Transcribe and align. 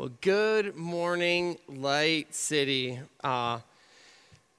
Well, 0.00 0.12
good 0.22 0.76
morning, 0.76 1.58
Light 1.68 2.34
City. 2.34 2.98
Uh, 3.22 3.58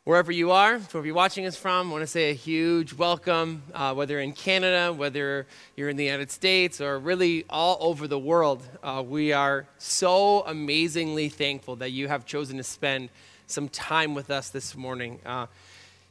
wherever 0.04 0.32
you 0.32 0.52
are, 0.52 0.78
wherever 0.78 1.04
you're 1.04 1.16
watching 1.16 1.48
us 1.48 1.55
from, 1.55 1.89
I 1.89 1.91
want 1.91 2.04
to 2.04 2.07
say 2.07 2.29
a 2.29 2.36
huge 2.36 2.94
welcome, 2.94 3.64
uh, 3.73 3.96
whether 3.96 4.20
in 4.20 4.34
Canada, 4.34 4.93
whether 4.93 5.48
you're 5.75 5.89
in 5.89 5.98
the 5.98 6.04
United 6.04 6.30
States, 6.30 6.80
or 6.80 7.00
really 7.00 7.46
all 7.50 7.80
over 7.80 8.07
the 8.07 8.20
world. 8.20 8.62
Uh, 8.84 9.04
we 9.04 9.34
are 9.34 9.66
so 9.80 10.41
amazingly 10.46 11.27
thankful 11.27 11.76
that 11.78 11.89
you 11.89 12.08
have 12.08 12.28
chosen 12.28 12.58
to 12.58 12.64
spend 12.64 13.10
some 13.48 13.68
time 13.68 14.14
with 14.14 14.30
us 14.30 14.50
this 14.50 14.78
morning. 14.78 15.20
Uh, 15.26 15.48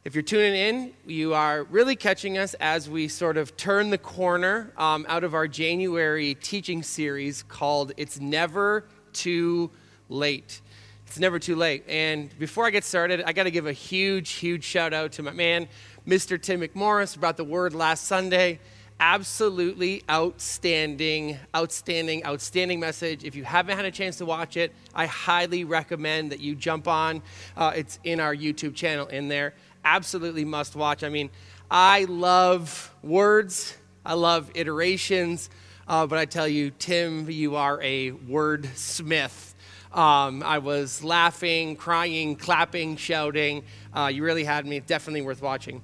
if 0.03 0.12
you're 0.12 0.23
tuning 0.23 0.57
in, 0.57 0.93
you 1.07 1.35
are 1.35 1.62
really 1.65 1.95
catching 1.95 2.37
us 2.37 2.55
as 2.55 2.91
we 2.91 3.07
sort 3.07 3.37
of 3.37 3.57
turn 3.57 3.91
the 3.91 3.99
corner 3.99 4.73
um, 4.77 5.07
out 5.09 5.23
of 5.23 5.35
our 5.35 5.47
January 5.47 6.35
teaching 6.35 6.83
series 6.83 7.44
called 7.44 7.93
It's 7.96 8.18
Never 8.18 8.86
too 9.13 9.71
late. 10.09 10.61
It's 11.07 11.18
never 11.18 11.41
too 11.41 11.57
late. 11.57 11.85
And 11.89 12.31
before 12.39 12.67
I 12.67 12.71
get 12.71 12.85
started, 12.85 13.23
I 13.27 13.32
got 13.32 13.43
to 13.43 13.51
give 13.51 13.67
a 13.67 13.73
huge, 13.73 14.31
huge 14.31 14.63
shout 14.63 14.93
out 14.93 15.11
to 15.13 15.25
my 15.25 15.32
man, 15.32 15.67
Mr. 16.07 16.41
Tim 16.41 16.61
McMorris, 16.61 17.18
brought 17.18 17.37
the 17.37 17.43
word 17.43 17.75
last 17.75 18.04
Sunday. 18.04 18.61
Absolutely 19.01 20.04
outstanding, 20.09 21.39
outstanding, 21.57 22.25
outstanding 22.25 22.79
message. 22.79 23.25
If 23.25 23.35
you 23.35 23.43
haven't 23.43 23.77
had 23.77 23.87
a 23.87 23.91
chance 23.91 24.18
to 24.18 24.25
watch 24.25 24.57
it, 24.57 24.73
I 24.95 25.07
highly 25.07 25.65
recommend 25.65 26.31
that 26.31 26.39
you 26.39 26.54
jump 26.54 26.87
on. 26.87 27.23
Uh, 27.57 27.73
it's 27.75 27.99
in 28.04 28.21
our 28.21 28.37
YouTube 28.37 28.75
channel 28.75 29.07
in 29.07 29.27
there. 29.27 29.54
Absolutely 29.85 30.45
must 30.45 30.77
watch. 30.77 31.03
I 31.03 31.09
mean, 31.09 31.31
I 31.71 32.05
love 32.05 32.95
words, 33.03 33.77
I 34.05 34.15
love 34.15 34.51
iterations. 34.55 35.51
Uh, 35.91 36.06
but 36.06 36.20
I 36.20 36.25
tell 36.25 36.47
you, 36.47 36.70
Tim, 36.70 37.28
you 37.28 37.56
are 37.56 37.83
a 37.83 38.12
wordsmith. 38.12 39.55
Um, 39.92 40.41
I 40.41 40.59
was 40.59 41.03
laughing, 41.03 41.75
crying, 41.75 42.37
clapping, 42.37 42.95
shouting. 42.95 43.65
Uh, 43.92 44.06
you 44.06 44.23
really 44.23 44.45
had 44.45 44.67
me. 44.67 44.78
Definitely 44.78 45.23
worth 45.23 45.42
watching. 45.42 45.83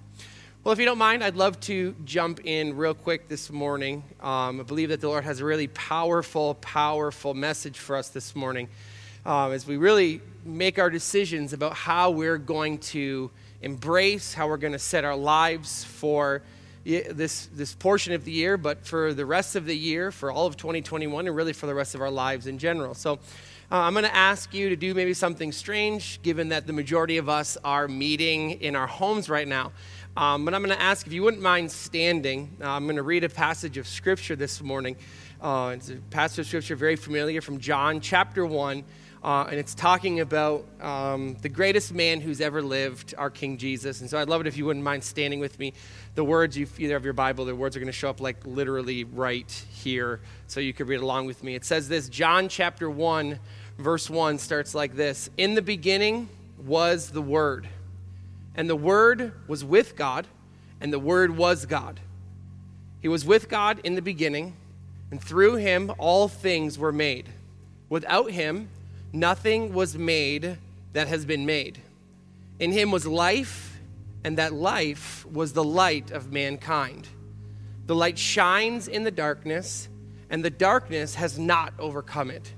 Well, 0.63 0.73
if 0.73 0.79
you 0.79 0.85
don't 0.85 0.97
mind, 0.97 1.25
I'd 1.25 1.35
love 1.35 1.59
to 1.63 1.97
jump 2.05 2.39
in 2.45 2.77
real 2.77 2.95
quick 2.95 3.27
this 3.27 3.51
morning. 3.51 4.05
Um, 4.21 4.61
I 4.61 4.63
believe 4.63 4.91
that 4.91 5.01
the 5.01 5.09
Lord 5.09 5.25
has 5.25 5.41
a 5.41 5.45
really 5.45 5.67
powerful, 5.67 6.55
powerful 6.55 7.35
message 7.35 7.81
for 7.81 7.97
us 7.97 8.11
this 8.11 8.37
morning 8.37 8.69
um, 9.25 9.51
as 9.51 9.67
we 9.67 9.77
really 9.77 10.21
make 10.45 10.79
our 10.79 10.89
decisions 10.89 11.53
about 11.53 11.73
how 11.75 12.13
we're 12.13 12.39
going 12.39 12.79
to 12.79 13.29
embrace, 13.61 14.35
how 14.35 14.47
we're 14.47 14.57
going 14.57 14.73
to 14.73 14.79
set 14.79 15.05
our 15.05 15.17
lives 15.17 15.83
for 15.83 16.43
this, 16.87 17.47
this 17.47 17.75
portion 17.75 18.13
of 18.13 18.25
the 18.25 18.31
year, 18.31 18.57
but 18.57 18.87
for 18.87 19.13
the 19.13 19.27
rest 19.27 19.57
of 19.57 19.67
the 19.67 19.77
year, 19.77 20.13
for 20.13 20.31
all 20.31 20.47
of 20.47 20.57
2021, 20.57 21.27
and 21.27 21.35
really 21.35 21.53
for 21.53 21.67
the 21.67 21.75
rest 21.75 21.95
of 21.95 22.01
our 22.01 22.11
lives 22.11 22.47
in 22.47 22.59
general. 22.59 22.95
So 22.95 23.15
uh, 23.73 23.79
I'm 23.79 23.93
going 23.93 24.05
to 24.05 24.15
ask 24.15 24.55
you 24.55 24.69
to 24.69 24.77
do 24.77 24.95
maybe 24.95 25.13
something 25.13 25.51
strange, 25.51 26.23
given 26.23 26.51
that 26.51 26.69
the 26.69 26.73
majority 26.73 27.17
of 27.17 27.29
us 27.29 27.59
are 27.65 27.89
meeting 27.89 28.53
in 28.53 28.77
our 28.77 28.87
homes 28.87 29.29
right 29.29 29.49
now. 29.49 29.73
Um, 30.17 30.45
but 30.45 30.55
I'm 30.55 30.63
going 30.63 30.77
to 30.77 30.83
ask 30.83 31.07
if 31.07 31.13
you 31.13 31.25
wouldn't 31.25 31.43
mind 31.43 31.73
standing. 31.73 32.57
Uh, 32.63 32.71
I'm 32.71 32.85
going 32.85 32.97
to 32.97 33.03
read 33.03 33.25
a 33.25 33.29
passage 33.29 33.77
of 33.79 33.89
Scripture 33.89 34.37
this 34.37 34.63
morning. 34.63 34.97
Uh, 35.43 35.73
it's 35.75 35.91
a 35.91 35.97
passage 36.11 36.39
of 36.39 36.47
Scripture 36.47 36.77
very 36.77 36.97
familiar 36.97 37.41
from 37.41 37.59
John 37.59 38.01
chapter 38.01 38.47
1. 38.47 38.85
Uh, 39.23 39.47
and 39.51 39.59
it's 39.59 39.75
talking 39.75 40.21
about 40.21 40.65
um, 40.81 41.37
the 41.43 41.49
greatest 41.49 41.93
man 41.93 42.21
who's 42.21 42.41
ever 42.41 42.63
lived, 42.63 43.15
our 43.19 43.31
King 43.31 43.59
Jesus. 43.59 44.01
And 44.01 44.09
so 44.09 44.19
I'd 44.19 44.29
love 44.29 44.41
it 44.41 44.47
if 44.47 44.57
you 44.57 44.65
wouldn't 44.67 44.85
mind 44.85 45.03
standing 45.03 45.41
with 45.41 45.59
me. 45.59 45.73
The 46.15 46.25
words, 46.25 46.57
you 46.57 46.69
either 46.79 46.95
have 46.95 47.05
your 47.05 47.13
Bible, 47.13 47.45
the 47.45 47.55
words 47.55 47.77
are 47.77 47.81
going 47.81 47.87
to 47.87 47.93
show 47.93 48.11
up 48.11 48.21
like 48.21 48.47
literally 48.47 49.05
right 49.05 49.51
here, 49.73 50.21
so 50.47 50.61
you 50.61 50.73
could 50.73 50.89
read 50.89 51.01
along 51.01 51.27
with 51.27 51.43
me. 51.43 51.55
It 51.55 51.65
says 51.65 51.89
this 51.89 52.09
John 52.09 52.49
chapter 52.49 52.89
1, 52.89 53.39
verse 53.79 54.09
1 54.09 54.39
starts 54.39 54.75
like 54.75 54.95
this 54.95 55.29
In 55.37 55.55
the 55.55 55.63
beginning 55.63 56.29
was 56.65 57.11
the 57.11 57.23
Word, 57.23 57.69
and 58.55 58.71
the 58.71 58.77
Word 58.77 59.33
was 59.49 59.65
with 59.65 59.97
God, 59.97 60.27
and 60.81 60.93
the 60.93 60.99
Word 60.99 61.37
was 61.37 61.67
God. 61.67 62.01
He 63.01 63.09
was 63.09 63.25
with 63.25 63.49
God 63.49 63.81
in 63.85 63.95
the 63.95 64.03
beginning, 64.03 64.55
and 65.11 65.23
through 65.23 65.57
him 65.57 65.93
all 65.99 66.29
things 66.29 66.79
were 66.79 66.93
made. 66.93 67.29
Without 67.89 68.31
him, 68.31 68.69
nothing 69.13 69.73
was 69.73 69.97
made 69.97 70.59
that 70.93 71.09
has 71.09 71.25
been 71.25 71.47
made. 71.47 71.81
In 72.59 72.73
him 72.73 72.91
was 72.91 73.07
life, 73.07 73.79
and 74.25 74.39
that 74.39 74.53
life 74.53 75.25
was 75.27 75.53
the 75.53 75.65
light 75.65 76.11
of 76.11 76.33
mankind. 76.33 77.07
The 77.87 77.95
light 77.95 78.19
shines 78.19 78.89
in 78.89 79.05
the 79.05 79.11
darkness, 79.11 79.89
and 80.31 80.45
the 80.45 80.51
darkness 80.51 81.15
has 81.15 81.39
not 81.39 81.73
overcome 81.79 82.31
it. 82.31 82.53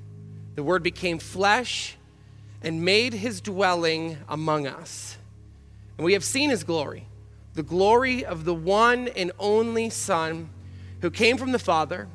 The 0.54 0.62
Word 0.62 0.82
became 0.82 1.18
flesh 1.18 1.96
and 2.62 2.84
made 2.84 3.12
his 3.12 3.40
dwelling 3.40 4.18
among 4.28 4.66
us. 4.66 5.18
And 5.96 6.04
we 6.04 6.14
have 6.14 6.24
seen 6.24 6.50
his 6.50 6.64
glory, 6.64 7.06
the 7.54 7.62
glory 7.62 8.24
of 8.24 8.44
the 8.44 8.54
one 8.54 9.08
and 9.08 9.32
only 9.38 9.90
Son 9.90 10.48
who 11.02 11.10
came 11.10 11.36
from 11.36 11.52
the 11.52 11.58
Father 11.58 12.08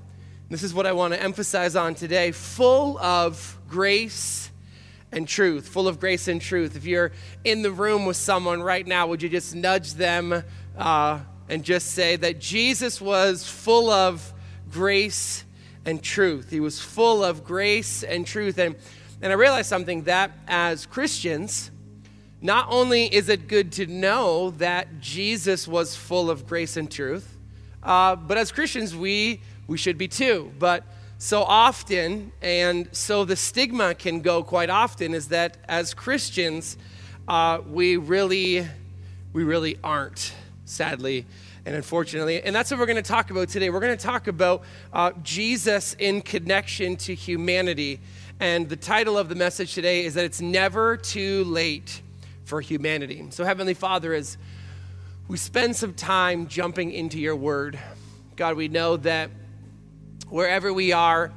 this 0.53 0.62
is 0.62 0.72
what 0.72 0.86
I 0.86 0.91
want 0.91 1.16
to 1.16 1.22
emphasize 1.22 1.75
on 1.75 1.96
today 1.96 2.31
full 2.31 3.00
of 3.00 3.58
grace 3.68 4.52
and 5.12 5.28
truth, 5.28 5.68
full 5.68 5.88
of 5.88 6.00
grace 6.00 6.28
and 6.28 6.40
truth. 6.40 6.75
If 6.75 6.86
you're 6.86 7.12
in 7.44 7.64
the 7.64 7.72
room 7.72 8.06
with 8.06 8.18
someone 8.18 8.62
right 8.62 8.86
now, 8.86 9.08
would 9.08 9.24
you 9.24 9.30
just 9.30 9.56
nudge 9.56 9.96
them 9.96 10.44
uh, 10.78 11.19
and 11.50 11.63
just 11.63 11.94
say 11.94 12.18
that 12.18 12.38
Jesus 12.38 13.02
was 13.02 13.47
full 13.47 13.90
of 13.90 14.31
grace 14.69 15.44
and 15.86 16.03
truth? 16.03 16.52
He 16.52 16.59
was 16.59 16.80
full 16.80 17.24
of 17.24 17.44
grace 17.44 18.03
and 18.03 18.24
truth. 18.24 18.59
And, 18.59 18.75
and 19.24 19.31
I 19.31 19.36
realized 19.36 19.69
something 19.69 20.03
that 20.03 20.31
as 20.47 20.86
Christians, 20.86 21.72
not 22.42 22.68
only 22.69 23.06
is 23.06 23.28
it 23.28 23.47
good 23.47 23.72
to 23.72 23.88
know 23.88 24.52
that 24.52 25.00
Jesus 25.00 25.68
was 25.68 25.96
full 25.96 26.30
of 26.30 26.46
grace 26.46 26.78
and 26.78 26.92
truth, 26.92 27.40
uh, 27.81 28.16
but 28.16 28.38
as 28.38 28.52
Christians, 28.52 28.96
we 28.96 29.42
we 29.68 29.78
should 29.78 29.97
be 29.97 30.07
too. 30.07 30.51
But 30.59 30.84
so 31.18 31.44
often, 31.44 32.31
and 32.41 32.90
so 32.91 33.25
the 33.25 33.35
stigma 33.35 33.96
can 33.96 34.22
go 34.22 34.44
quite 34.44 34.69
often, 34.69 35.13
is 35.13 35.29
that 35.29 35.57
as 35.68 35.94
Christians, 35.94 36.78
uh, 37.28 37.59
we 37.68 37.97
really, 37.97 38.68
we 39.31 39.44
really 39.44 39.78
aren't, 39.84 40.34
sadly 40.66 41.25
and 41.66 41.75
unfortunately. 41.75 42.41
And 42.41 42.56
that's 42.56 42.72
what 42.72 42.79
we're 42.79 42.85
going 42.85 42.97
to 42.97 43.01
talk 43.01 43.31
about 43.31 43.50
today. 43.50 43.69
We're 43.69 43.79
going 43.79 43.97
to 43.97 44.03
talk 44.03 44.28
about 44.28 44.63
uh, 44.91 45.12
Jesus 45.24 45.95
in 45.97 46.22
connection 46.22 46.97
to 46.97 47.16
humanity. 47.16 48.00
And 48.40 48.68
the 48.68 48.75
title 48.75 49.18
of 49.18 49.30
the 49.30 49.35
message 49.35 49.74
today 49.74 50.06
is 50.06 50.16
that 50.16 50.25
it's 50.25 50.41
never 50.41 50.97
too 50.97 51.45
late 51.45 52.01
for 52.44 52.59
humanity. 52.59 53.25
So, 53.30 53.45
Heavenly 53.45 53.74
Father, 53.74 54.13
as 54.13 54.38
we 55.28 55.38
spend 55.38 55.75
some 55.75 55.94
time 55.94 56.47
jumping 56.47 56.91
into 56.91 57.18
your 57.18 57.35
word, 57.35 57.80
God, 58.35 58.57
we 58.57 58.68
know 58.68 58.97
that 58.97 59.30
wherever 60.34 60.74
we 60.74 60.92
are, 60.92 61.32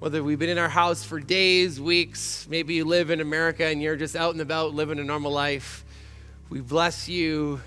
whether 0.00 0.22
we've 0.22 0.38
been 0.38 0.50
in 0.50 0.58
our 0.58 0.68
house 0.68 1.02
for 1.02 1.18
days, 1.18 1.80
weeks, 1.80 2.46
maybe 2.50 2.74
you 2.74 2.84
live 2.84 3.08
in 3.08 3.22
America 3.22 3.64
and 3.64 3.80
you're 3.80 3.96
just 3.96 4.14
out 4.14 4.34
and 4.34 4.42
about 4.42 4.74
living 4.74 4.98
a 4.98 5.02
normal 5.02 5.32
life, 5.32 5.82
we 6.50 6.60
bless 6.60 7.08
you 7.08 7.58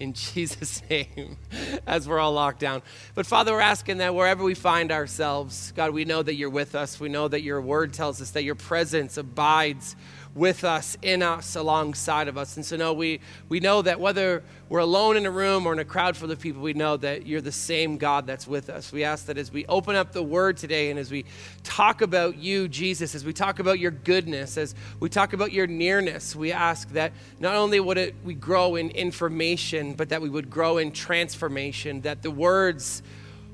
in 0.00 0.12
Jesus' 0.32 0.82
name 0.90 1.36
as 1.86 2.08
we're 2.08 2.18
all 2.18 2.32
locked 2.32 2.58
down. 2.58 2.82
But 3.14 3.26
Father, 3.26 3.52
we're 3.52 3.60
asking 3.60 3.98
that 3.98 4.12
wherever 4.12 4.42
we 4.42 4.54
find 4.54 4.90
ourselves, 4.90 5.72
God, 5.76 5.92
we 5.92 6.04
know 6.04 6.20
that 6.20 6.34
you're 6.34 6.50
with 6.50 6.74
us. 6.74 6.98
We 6.98 7.08
know 7.08 7.28
that 7.28 7.42
your 7.42 7.60
word 7.60 7.92
tells 7.92 8.20
us 8.20 8.32
that 8.32 8.42
your 8.42 8.56
presence 8.56 9.18
abides 9.18 9.94
with 10.34 10.64
us, 10.64 10.96
in 11.02 11.22
us, 11.22 11.56
alongside 11.56 12.26
of 12.26 12.38
us. 12.38 12.56
And 12.56 12.64
so, 12.64 12.76
no, 12.76 12.94
we, 12.94 13.20
we 13.50 13.60
know 13.60 13.82
that 13.82 14.00
whether 14.00 14.42
we're 14.70 14.78
alone 14.78 15.18
in 15.18 15.26
a 15.26 15.30
room 15.30 15.66
or 15.66 15.74
in 15.74 15.78
a 15.78 15.84
crowd 15.84 16.16
full 16.16 16.30
of 16.30 16.40
people, 16.40 16.62
we 16.62 16.72
know 16.72 16.96
that 16.96 17.26
you're 17.26 17.42
the 17.42 17.52
same 17.52 17.98
God 17.98 18.26
that's 18.26 18.46
with 18.46 18.70
us. 18.70 18.92
We 18.92 19.04
ask 19.04 19.26
that 19.26 19.36
as 19.36 19.52
we 19.52 19.66
open 19.66 19.94
up 19.94 20.12
the 20.12 20.22
word 20.22 20.56
today 20.56 20.90
and 20.90 20.98
as 20.98 21.10
we 21.10 21.26
talk 21.64 22.00
about 22.00 22.38
you, 22.38 22.66
Jesus, 22.66 23.14
as 23.14 23.24
we 23.24 23.34
talk 23.34 23.58
about 23.58 23.78
your 23.78 23.90
goodness, 23.90 24.56
as 24.56 24.74
we 25.00 25.10
talk 25.10 25.34
about 25.34 25.52
your 25.52 25.66
nearness, 25.66 26.34
we 26.34 26.50
ask 26.50 26.88
that 26.92 27.12
not 27.38 27.54
only 27.54 27.78
would 27.78 27.98
it, 27.98 28.14
we 28.24 28.32
grow 28.32 28.76
in 28.76 28.90
information, 28.90 29.92
but 29.92 30.08
that 30.08 30.22
we 30.22 30.30
would 30.30 30.48
grow 30.48 30.78
in 30.78 30.92
transformation, 30.92 32.00
that 32.02 32.22
the 32.22 32.30
words 32.30 33.02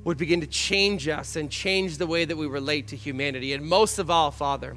would 0.04 0.16
begin 0.16 0.40
to 0.40 0.46
change 0.46 1.08
us 1.08 1.34
and 1.34 1.50
change 1.50 1.98
the 1.98 2.06
way 2.06 2.24
that 2.24 2.36
we 2.36 2.46
relate 2.46 2.86
to 2.88 2.96
humanity. 2.96 3.52
And 3.52 3.66
most 3.66 3.98
of 3.98 4.10
all, 4.10 4.31
Father, 4.31 4.76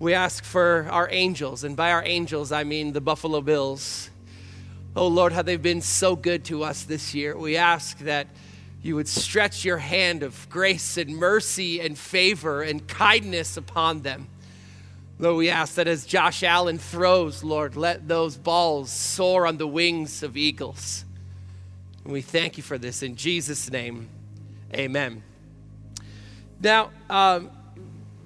we 0.00 0.14
ask 0.14 0.44
for 0.44 0.88
our 0.90 1.10
angels, 1.12 1.62
and 1.62 1.76
by 1.76 1.92
our 1.92 2.02
angels, 2.04 2.52
I 2.52 2.64
mean 2.64 2.94
the 2.94 3.02
Buffalo 3.02 3.42
Bills. 3.42 4.08
Oh 4.96 5.06
Lord, 5.06 5.34
how 5.34 5.42
they've 5.42 5.60
been 5.60 5.82
so 5.82 6.16
good 6.16 6.42
to 6.46 6.64
us 6.64 6.84
this 6.84 7.14
year. 7.14 7.36
We 7.36 7.58
ask 7.58 7.98
that 7.98 8.26
you 8.82 8.96
would 8.96 9.06
stretch 9.06 9.62
your 9.62 9.76
hand 9.76 10.22
of 10.22 10.48
grace 10.48 10.96
and 10.96 11.10
mercy 11.10 11.82
and 11.82 11.98
favor 11.98 12.62
and 12.62 12.88
kindness 12.88 13.58
upon 13.58 14.00
them. 14.00 14.28
Lord, 15.18 15.36
we 15.36 15.50
ask 15.50 15.74
that 15.74 15.86
as 15.86 16.06
Josh 16.06 16.42
Allen 16.42 16.78
throws, 16.78 17.44
Lord, 17.44 17.76
let 17.76 18.08
those 18.08 18.38
balls 18.38 18.90
soar 18.90 19.46
on 19.46 19.58
the 19.58 19.66
wings 19.66 20.22
of 20.22 20.34
eagles. 20.34 21.04
And 22.04 22.12
we 22.14 22.22
thank 22.22 22.56
you 22.56 22.62
for 22.62 22.78
this 22.78 23.02
in 23.02 23.16
Jesus' 23.16 23.70
name. 23.70 24.08
Amen. 24.72 25.22
Now, 26.62 26.90
um, 27.10 27.50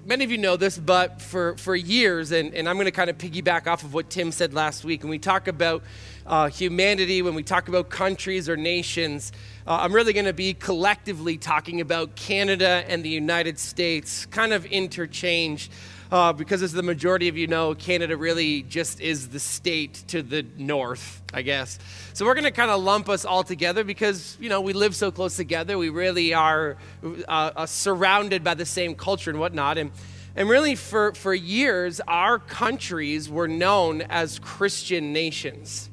many 0.05 0.23
of 0.23 0.31
you 0.31 0.37
know 0.37 0.55
this, 0.55 0.77
but 0.77 1.19
for, 1.19 1.57
for 1.57 1.75
years, 1.75 2.31
and, 2.31 2.53
and 2.53 2.69
I'm 2.69 2.75
going 2.75 2.85
to 2.85 2.91
kind 2.91 3.09
of 3.09 3.17
piggyback 3.17 3.65
off 3.65 3.83
of 3.83 3.93
what 3.93 4.09
Tim 4.09 4.31
said 4.31 4.53
last 4.53 4.85
week, 4.85 5.01
when 5.01 5.09
we 5.09 5.17
talk 5.17 5.47
about 5.47 5.83
uh, 6.27 6.47
humanity, 6.47 7.23
when 7.23 7.33
we 7.33 7.41
talk 7.41 7.67
about 7.67 7.89
countries 7.89 8.47
or 8.47 8.55
nations, 8.55 9.31
uh, 9.65 9.79
I'm 9.81 9.93
really 9.93 10.13
going 10.13 10.25
to 10.25 10.33
be 10.33 10.53
collectively 10.53 11.37
talking 11.37 11.81
about 11.81 12.15
Canada 12.15 12.85
and 12.87 13.03
the 13.03 13.09
United 13.09 13.57
States, 13.57 14.27
kind 14.27 14.53
of 14.53 14.65
interchanged. 14.67 15.71
Uh, 16.11 16.31
because 16.31 16.61
as 16.61 16.71
the 16.71 16.83
majority 16.83 17.27
of 17.27 17.35
you 17.35 17.47
know, 17.47 17.73
Canada 17.73 18.15
really 18.15 18.61
just 18.63 19.01
is 19.01 19.29
the 19.29 19.39
state 19.39 20.03
to 20.07 20.21
the 20.21 20.45
north, 20.55 21.23
I 21.33 21.41
guess. 21.41 21.79
So 22.13 22.25
we're 22.25 22.35
going 22.35 22.43
to 22.43 22.51
kind 22.51 22.69
of 22.69 22.81
lump 22.83 23.09
us 23.09 23.25
all 23.25 23.43
together 23.43 23.83
because, 23.83 24.37
you 24.39 24.47
know, 24.47 24.61
we 24.61 24.73
live 24.73 24.95
so 24.95 25.11
close 25.11 25.35
together. 25.35 25.77
We 25.77 25.89
really 25.89 26.33
are 26.33 26.77
uh, 27.03 27.27
uh, 27.27 27.65
surrounded 27.65 28.43
by 28.43 28.53
the 28.53 28.65
same 28.65 28.93
culture 28.93 29.31
and 29.31 29.39
whatnot. 29.39 29.79
And, 29.79 29.91
and 30.35 30.47
really, 30.47 30.75
for, 30.75 31.13
for 31.13 31.33
years, 31.33 31.99
our 32.07 32.37
countries 32.37 33.27
were 33.27 33.47
known 33.47 34.03
as 34.03 34.37
Christian 34.37 35.11
nations. 35.11 35.89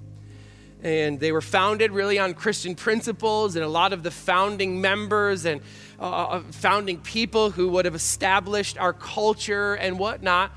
And 0.82 1.20
they 1.20 1.30
were 1.30 1.40
founded 1.40 1.92
really 1.92 2.18
on 2.18 2.34
Christian 2.34 2.74
principles, 2.74 3.54
and 3.54 3.64
a 3.64 3.68
lot 3.68 3.92
of 3.92 4.02
the 4.02 4.10
founding 4.10 4.80
members 4.80 5.44
and 5.44 5.60
uh, 6.02 6.40
founding 6.50 6.98
people 6.98 7.50
who 7.50 7.68
would 7.68 7.84
have 7.84 7.94
established 7.94 8.76
our 8.78 8.92
culture 8.92 9.74
and 9.74 9.98
whatnot 9.98 10.52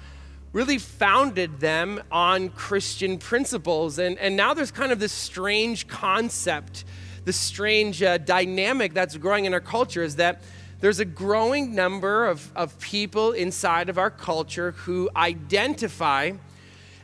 really 0.53 0.77
founded 0.77 1.59
them 1.59 2.01
on 2.11 2.49
Christian 2.49 3.17
principles. 3.17 3.99
And, 3.99 4.17
and 4.17 4.35
now 4.35 4.53
there's 4.53 4.71
kind 4.71 4.91
of 4.91 4.99
this 4.99 5.11
strange 5.11 5.87
concept, 5.87 6.85
this 7.25 7.35
strange 7.35 8.01
uh, 8.01 8.17
dynamic 8.17 8.93
that's 8.93 9.17
growing 9.17 9.45
in 9.45 9.53
our 9.53 9.59
culture 9.59 10.01
is 10.01 10.15
that 10.15 10.41
there's 10.79 10.99
a 10.99 11.05
growing 11.05 11.75
number 11.75 12.25
of, 12.25 12.51
of 12.55 12.79
people 12.79 13.31
inside 13.33 13.89
of 13.89 13.97
our 13.97 14.09
culture 14.09 14.71
who 14.71 15.09
identify 15.15 16.31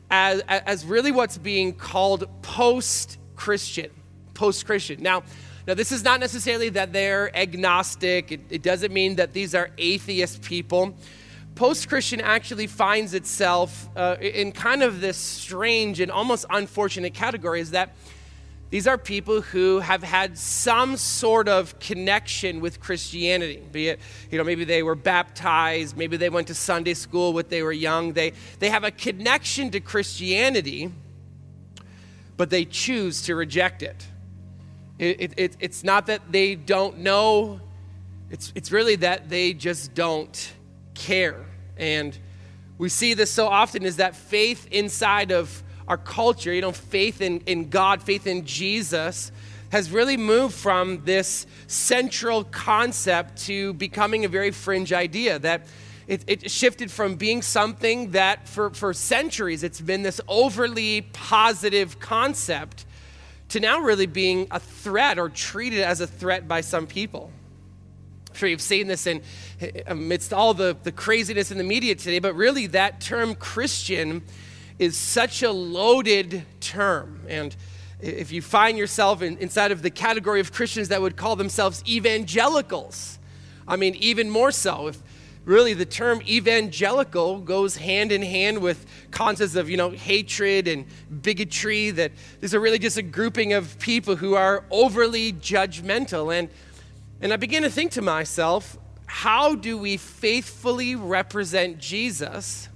as, 0.09 0.41
as 0.47 0.85
really 0.85 1.11
what's 1.11 1.37
being 1.37 1.73
called 1.73 2.27
post 2.41 3.17
Christian. 3.35 3.91
Post 4.33 4.65
Christian. 4.65 5.01
Now, 5.03 5.23
now, 5.67 5.75
this 5.75 5.91
is 5.91 6.03
not 6.03 6.19
necessarily 6.19 6.69
that 6.69 6.91
they're 6.91 7.35
agnostic, 7.37 8.31
it, 8.31 8.41
it 8.49 8.63
doesn't 8.63 8.91
mean 8.91 9.15
that 9.17 9.33
these 9.33 9.53
are 9.53 9.69
atheist 9.77 10.41
people. 10.41 10.95
Post 11.53 11.87
Christian 11.87 12.19
actually 12.21 12.65
finds 12.67 13.13
itself 13.13 13.89
uh, 13.95 14.15
in 14.19 14.51
kind 14.51 14.81
of 14.81 15.01
this 15.01 15.17
strange 15.17 15.99
and 15.99 16.11
almost 16.11 16.45
unfortunate 16.49 17.13
category 17.13 17.59
is 17.59 17.71
that 17.71 17.95
these 18.71 18.87
are 18.87 18.97
people 18.97 19.41
who 19.41 19.79
have 19.79 20.01
had 20.01 20.37
some 20.37 20.95
sort 20.95 21.49
of 21.49 21.77
connection 21.79 22.61
with 22.61 22.79
Christianity, 22.79 23.61
be 23.71 23.89
it, 23.89 23.99
you 24.31 24.37
know, 24.37 24.45
maybe 24.45 24.63
they 24.63 24.81
were 24.81 24.95
baptized, 24.95 25.97
maybe 25.97 26.15
they 26.15 26.29
went 26.29 26.47
to 26.47 26.55
Sunday 26.55 26.93
school 26.93 27.33
when 27.33 27.45
they 27.49 27.63
were 27.63 27.73
young. 27.73 28.13
They, 28.13 28.31
they 28.59 28.69
have 28.69 28.85
a 28.85 28.91
connection 28.91 29.71
to 29.71 29.81
Christianity, 29.81 30.89
but 32.37 32.49
they 32.49 32.63
choose 32.63 33.23
to 33.23 33.35
reject 33.35 33.83
it. 33.83 34.07
It, 35.01 35.33
it 35.37 35.57
it's 35.59 35.83
not 35.83 36.05
that 36.07 36.31
they 36.31 36.55
don't 36.55 36.99
know, 36.99 37.59
it's, 38.29 38.53
it's 38.55 38.71
really 38.71 38.95
that 38.97 39.29
they 39.29 39.53
just 39.53 39.93
don't 39.93 40.53
care. 40.93 41.45
And 41.75 42.17
we 42.77 42.89
see 42.89 43.13
this 43.13 43.31
so 43.31 43.47
often 43.47 43.83
is 43.83 43.97
that 43.97 44.15
faith 44.15 44.67
inside 44.71 45.31
of 45.31 45.63
our 45.87 45.97
culture, 45.97 46.53
you 46.53 46.61
know, 46.61 46.71
faith 46.71 47.19
in, 47.19 47.39
in 47.41 47.69
God, 47.69 48.01
faith 48.03 48.27
in 48.27 48.45
Jesus, 48.45 49.31
has 49.71 49.89
really 49.89 50.17
moved 50.17 50.53
from 50.53 51.03
this 51.03 51.47
central 51.65 52.43
concept 52.43 53.37
to 53.45 53.73
becoming 53.73 54.25
a 54.25 54.27
very 54.27 54.51
fringe 54.51 54.93
idea 54.93 55.39
that 55.39 55.65
it, 56.07 56.23
it, 56.27 56.51
shifted 56.51 56.91
from 56.91 57.15
being 57.15 57.41
something 57.41 58.11
that 58.11 58.49
for, 58.49 58.69
for 58.71 58.93
centuries 58.93 59.63
it's 59.63 59.79
been 59.79 60.01
this 60.01 60.19
overly 60.27 61.01
positive 61.13 61.99
concept 61.99 62.85
to 63.51 63.59
now 63.59 63.79
really 63.79 64.05
being 64.05 64.47
a 64.49 64.59
threat 64.59 65.19
or 65.19 65.29
treated 65.29 65.81
as 65.81 65.99
a 65.99 66.07
threat 66.07 66.47
by 66.47 66.61
some 66.61 66.87
people. 66.87 67.31
I'm 68.29 68.35
sure 68.35 68.47
you've 68.47 68.61
seen 68.61 68.87
this 68.87 69.07
in 69.07 69.21
amidst 69.87 70.31
all 70.31 70.53
the, 70.53 70.77
the 70.83 70.91
craziness 70.91 71.51
in 71.51 71.57
the 71.57 71.63
media 71.63 71.95
today, 71.95 72.19
but 72.19 72.33
really 72.33 72.67
that 72.67 73.01
term 73.01 73.35
Christian 73.35 74.23
is 74.79 74.95
such 74.95 75.43
a 75.43 75.51
loaded 75.51 76.45
term. 76.61 77.25
And 77.27 77.53
if 77.99 78.31
you 78.31 78.41
find 78.41 78.77
yourself 78.77 79.21
in, 79.21 79.37
inside 79.37 79.71
of 79.71 79.81
the 79.81 79.91
category 79.91 80.39
of 80.39 80.53
Christians 80.53 80.87
that 80.87 81.01
would 81.01 81.17
call 81.17 81.35
themselves 81.35 81.83
evangelicals, 81.85 83.19
I 83.67 83.75
mean, 83.75 83.95
even 83.95 84.29
more 84.29 84.51
so. 84.51 84.87
If 84.87 85.03
really 85.45 85.73
the 85.73 85.85
term 85.85 86.21
evangelical 86.27 87.39
goes 87.39 87.75
hand 87.75 88.11
in 88.11 88.21
hand 88.21 88.59
with 88.59 88.85
concepts 89.11 89.55
of, 89.55 89.69
you 89.69 89.77
know, 89.77 89.89
hatred 89.89 90.67
and 90.67 90.85
bigotry, 91.21 91.91
that 91.91 92.11
these 92.39 92.53
are 92.53 92.59
really 92.59 92.79
just 92.79 92.97
a 92.97 93.01
grouping 93.01 93.53
of 93.53 93.79
people 93.79 94.15
who 94.15 94.35
are 94.35 94.63
overly 94.69 95.33
judgmental. 95.33 96.37
And, 96.37 96.49
and 97.21 97.33
I 97.33 97.37
begin 97.37 97.63
to 97.63 97.69
think 97.69 97.91
to 97.93 98.01
myself, 98.01 98.77
how 99.05 99.55
do 99.55 99.77
we 99.77 99.97
faithfully 99.97 100.95
represent 100.95 101.79
Jesus 101.79 102.69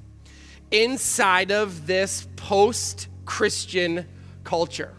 inside 0.72 1.52
of 1.52 1.88
this 1.88 2.28
post 2.36 3.08
Christian 3.26 4.06
culture. 4.44 4.94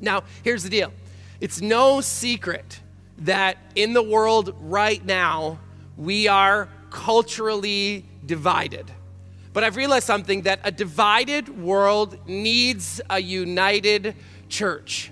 Now, 0.00 0.24
here's 0.42 0.62
the 0.62 0.70
deal 0.70 0.92
it's 1.40 1.60
no 1.60 2.00
secret 2.00 2.80
that 3.18 3.58
in 3.74 3.92
the 3.92 4.02
world 4.02 4.54
right 4.60 5.04
now, 5.04 5.58
we 5.96 6.28
are 6.28 6.68
culturally 6.90 8.04
divided. 8.24 8.90
But 9.52 9.64
I've 9.64 9.76
realized 9.76 10.06
something 10.06 10.42
that 10.42 10.60
a 10.64 10.70
divided 10.70 11.48
world 11.48 12.28
needs 12.28 13.00
a 13.08 13.18
united 13.18 14.14
church. 14.48 15.10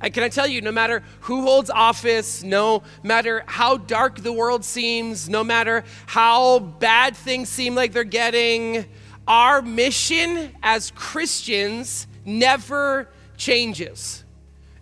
And 0.00 0.12
can 0.12 0.22
I 0.22 0.28
tell 0.28 0.46
you, 0.46 0.60
no 0.60 0.72
matter 0.72 1.02
who 1.20 1.42
holds 1.42 1.70
office, 1.70 2.42
no 2.42 2.82
matter 3.02 3.42
how 3.46 3.78
dark 3.78 4.18
the 4.18 4.32
world 4.32 4.64
seems, 4.64 5.28
no 5.28 5.42
matter 5.42 5.84
how 6.04 6.58
bad 6.58 7.16
things 7.16 7.48
seem 7.48 7.74
like 7.74 7.92
they're 7.92 8.04
getting, 8.04 8.84
our 9.26 9.62
mission 9.62 10.54
as 10.62 10.90
Christians 10.90 12.06
never 12.24 13.08
changes. 13.36 14.24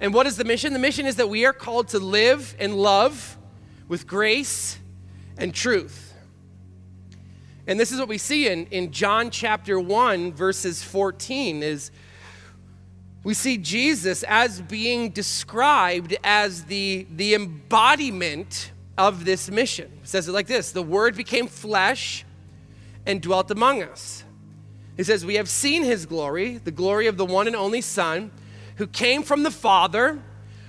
And 0.00 0.12
what 0.12 0.26
is 0.26 0.36
the 0.36 0.44
mission? 0.44 0.72
The 0.72 0.78
mission 0.78 1.06
is 1.06 1.16
that 1.16 1.28
we 1.28 1.46
are 1.46 1.52
called 1.52 1.88
to 1.88 1.98
live 1.98 2.56
and 2.58 2.76
love 2.76 3.38
with 3.86 4.06
grace 4.06 4.78
and 5.38 5.54
truth. 5.54 6.14
And 7.66 7.80
this 7.80 7.92
is 7.92 7.98
what 7.98 8.08
we 8.08 8.18
see 8.18 8.48
in, 8.48 8.66
in 8.66 8.92
John 8.92 9.30
chapter 9.30 9.80
1, 9.80 10.32
verses 10.32 10.82
14, 10.82 11.62
is 11.62 11.90
we 13.22 13.32
see 13.32 13.56
Jesus 13.56 14.22
as 14.24 14.60
being 14.60 15.10
described 15.10 16.14
as 16.22 16.64
the, 16.64 17.06
the 17.10 17.34
embodiment 17.34 18.70
of 18.98 19.24
this 19.24 19.50
mission. 19.50 19.90
It 20.02 20.08
says 20.08 20.28
it 20.28 20.32
like 20.32 20.46
this 20.46 20.72
the 20.72 20.82
word 20.82 21.16
became 21.16 21.48
flesh 21.48 22.24
and 23.06 23.22
dwelt 23.22 23.50
among 23.50 23.82
us. 23.82 24.24
He 24.96 25.02
says, 25.02 25.24
We 25.24 25.34
have 25.34 25.48
seen 25.48 25.82
his 25.82 26.06
glory, 26.06 26.58
the 26.58 26.70
glory 26.70 27.06
of 27.06 27.16
the 27.16 27.24
one 27.24 27.46
and 27.46 27.56
only 27.56 27.80
Son, 27.80 28.30
who 28.76 28.86
came 28.86 29.22
from 29.22 29.42
the 29.42 29.50
Father, 29.50 30.22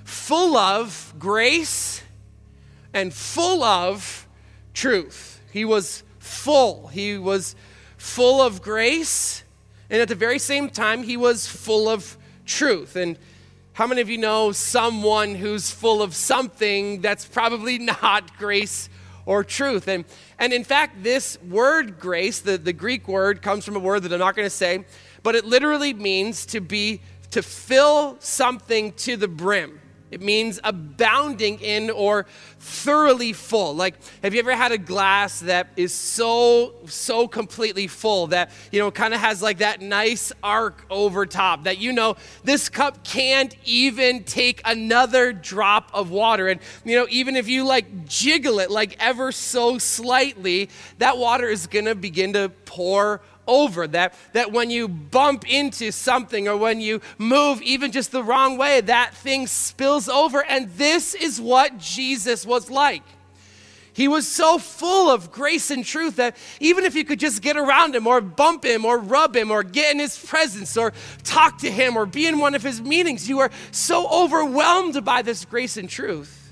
full 0.05 0.55
of 0.55 1.13
grace 1.19 2.01
and 2.93 3.13
full 3.13 3.63
of 3.63 4.24
truth. 4.75 5.41
He 5.51 5.65
was 5.65 6.03
full. 6.19 6.87
He 6.87 7.17
was 7.17 7.55
full 7.97 8.41
of 8.41 8.61
grace, 8.61 9.43
and 9.89 9.99
at 9.99 10.07
the 10.07 10.15
very 10.15 10.37
same 10.37 10.69
time, 10.69 11.01
he 11.01 11.17
was 11.17 11.47
full 11.47 11.89
of 11.89 12.17
truth. 12.45 12.95
And 12.95 13.17
how 13.73 13.87
many 13.87 14.01
of 14.01 14.09
you 14.09 14.19
know 14.19 14.51
someone 14.51 15.33
who's 15.33 15.71
full 15.71 16.03
of 16.03 16.13
something 16.13 17.01
that's 17.01 17.25
probably 17.25 17.79
not 18.03 18.37
grace 18.37 18.89
or 19.25 19.43
truth. 19.43 19.87
And, 19.87 20.05
and 20.37 20.53
in 20.53 20.63
fact, 20.63 21.03
this 21.03 21.41
word 21.41 21.99
grace, 21.99 22.39
the, 22.39 22.57
the 22.57 22.73
Greek 22.73 23.07
word, 23.07 23.41
comes 23.41 23.65
from 23.65 23.75
a 23.75 23.79
word 23.79 24.03
that 24.03 24.13
I'm 24.13 24.19
not 24.19 24.35
going 24.35 24.45
to 24.45 24.51
say, 24.51 24.85
but 25.23 25.35
it 25.35 25.45
literally 25.45 25.93
means 25.93 26.45
to 26.47 26.61
be, 26.61 27.01
to 27.31 27.41
fill 27.41 28.17
something 28.19 28.93
to 28.93 29.17
the 29.17 29.27
brim. 29.27 29.81
It 30.15 30.21
means 30.21 30.61
abounding 30.63 31.59
in 31.59 31.89
or 31.89 32.25
thoroughly 32.57 33.33
full. 33.33 33.75
Like, 33.75 33.95
have 34.23 34.33
you 34.33 34.39
ever 34.39 34.55
had 34.55 34.71
a 34.71 34.77
glass 34.77 35.41
that 35.41 35.67
is 35.75 35.93
so, 35.93 36.73
so 36.85 37.27
completely 37.27 37.87
full 37.87 38.27
that, 38.27 38.49
you 38.71 38.79
know, 38.79 38.91
kind 38.91 39.13
of 39.13 39.19
has 39.19 39.41
like 39.41 39.57
that 39.57 39.81
nice 39.81 40.31
arc 40.41 40.85
over 40.89 41.25
top 41.25 41.65
that 41.65 41.79
you 41.79 41.91
know 41.91 42.15
this 42.45 42.69
cup 42.69 43.03
can't 43.03 43.57
even 43.65 44.23
take 44.23 44.61
another 44.63 45.33
drop 45.33 45.91
of 45.93 46.11
water? 46.11 46.47
And, 46.47 46.61
you 46.85 46.95
know, 46.95 47.07
even 47.09 47.35
if 47.35 47.49
you 47.49 47.65
like 47.65 48.05
jiggle 48.05 48.59
it 48.59 48.71
like 48.71 48.95
ever 49.01 49.33
so 49.33 49.77
slightly, 49.77 50.69
that 50.99 51.17
water 51.17 51.49
is 51.49 51.67
going 51.67 51.85
to 51.85 51.95
begin 51.95 52.31
to 52.31 52.47
pour 52.63 53.19
over 53.47 53.87
that 53.87 54.13
that 54.33 54.51
when 54.51 54.69
you 54.69 54.87
bump 54.87 55.47
into 55.49 55.91
something 55.91 56.47
or 56.47 56.57
when 56.57 56.81
you 56.81 57.01
move 57.17 57.61
even 57.61 57.91
just 57.91 58.11
the 58.11 58.23
wrong 58.23 58.57
way 58.57 58.81
that 58.81 59.13
thing 59.13 59.47
spills 59.47 60.09
over 60.09 60.43
and 60.43 60.69
this 60.71 61.13
is 61.13 61.39
what 61.39 61.77
Jesus 61.77 62.45
was 62.45 62.69
like 62.69 63.03
He 63.93 64.09
was 64.09 64.27
so 64.27 64.57
full 64.57 65.09
of 65.09 65.31
grace 65.31 65.71
and 65.71 65.85
truth 65.85 66.17
that 66.17 66.35
even 66.59 66.83
if 66.83 66.95
you 66.95 67.05
could 67.05 67.19
just 67.19 67.41
get 67.41 67.55
around 67.55 67.95
him 67.95 68.07
or 68.07 68.19
bump 68.19 68.65
him 68.65 68.83
or 68.83 68.97
rub 68.97 69.35
him 69.35 69.51
or 69.51 69.63
get 69.63 69.93
in 69.93 69.99
his 69.99 70.17
presence 70.17 70.75
or 70.75 70.91
talk 71.23 71.59
to 71.59 71.71
him 71.71 71.95
or 71.95 72.05
be 72.05 72.27
in 72.27 72.39
one 72.39 72.55
of 72.55 72.61
his 72.61 72.81
meetings, 72.81 73.29
you 73.29 73.39
are 73.39 73.51
so 73.71 74.05
overwhelmed 74.09 75.05
by 75.05 75.21
this 75.21 75.45
grace 75.45 75.77
and 75.77 75.89
truth 75.89 76.51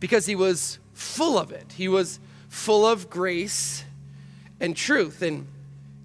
because 0.00 0.26
he 0.26 0.34
was 0.34 0.78
full 0.92 1.38
of 1.38 1.50
it. 1.50 1.72
He 1.76 1.88
was 1.88 2.20
full 2.48 2.86
of 2.86 3.08
grace 3.08 3.84
and 4.60 4.76
truth. 4.76 5.22
And 5.22 5.46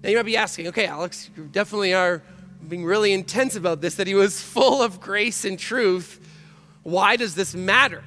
now 0.02 0.10
you 0.10 0.16
might 0.16 0.26
be 0.26 0.36
asking, 0.36 0.68
okay, 0.68 0.86
Alex, 0.86 1.30
you 1.36 1.44
definitely 1.44 1.94
are 1.94 2.22
being 2.66 2.84
really 2.84 3.12
intense 3.12 3.56
about 3.56 3.80
this, 3.80 3.96
that 3.96 4.06
he 4.06 4.14
was 4.14 4.40
full 4.42 4.82
of 4.82 5.00
grace 5.00 5.44
and 5.44 5.58
truth. 5.58 6.20
Why 6.82 7.16
does 7.16 7.34
this 7.34 7.54
matter? 7.54 8.02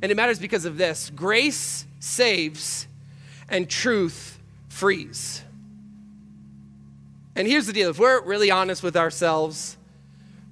And 0.00 0.10
it 0.10 0.16
matters 0.16 0.38
because 0.38 0.64
of 0.64 0.76
this 0.78 1.10
grace 1.10 1.86
saves 2.00 2.86
and 3.48 3.68
truth 3.68 4.38
frees. 4.68 5.42
And 7.34 7.48
here's 7.48 7.66
the 7.66 7.72
deal 7.72 7.90
if 7.90 7.98
we're 7.98 8.22
really 8.22 8.50
honest 8.50 8.82
with 8.82 8.96
ourselves, 8.96 9.76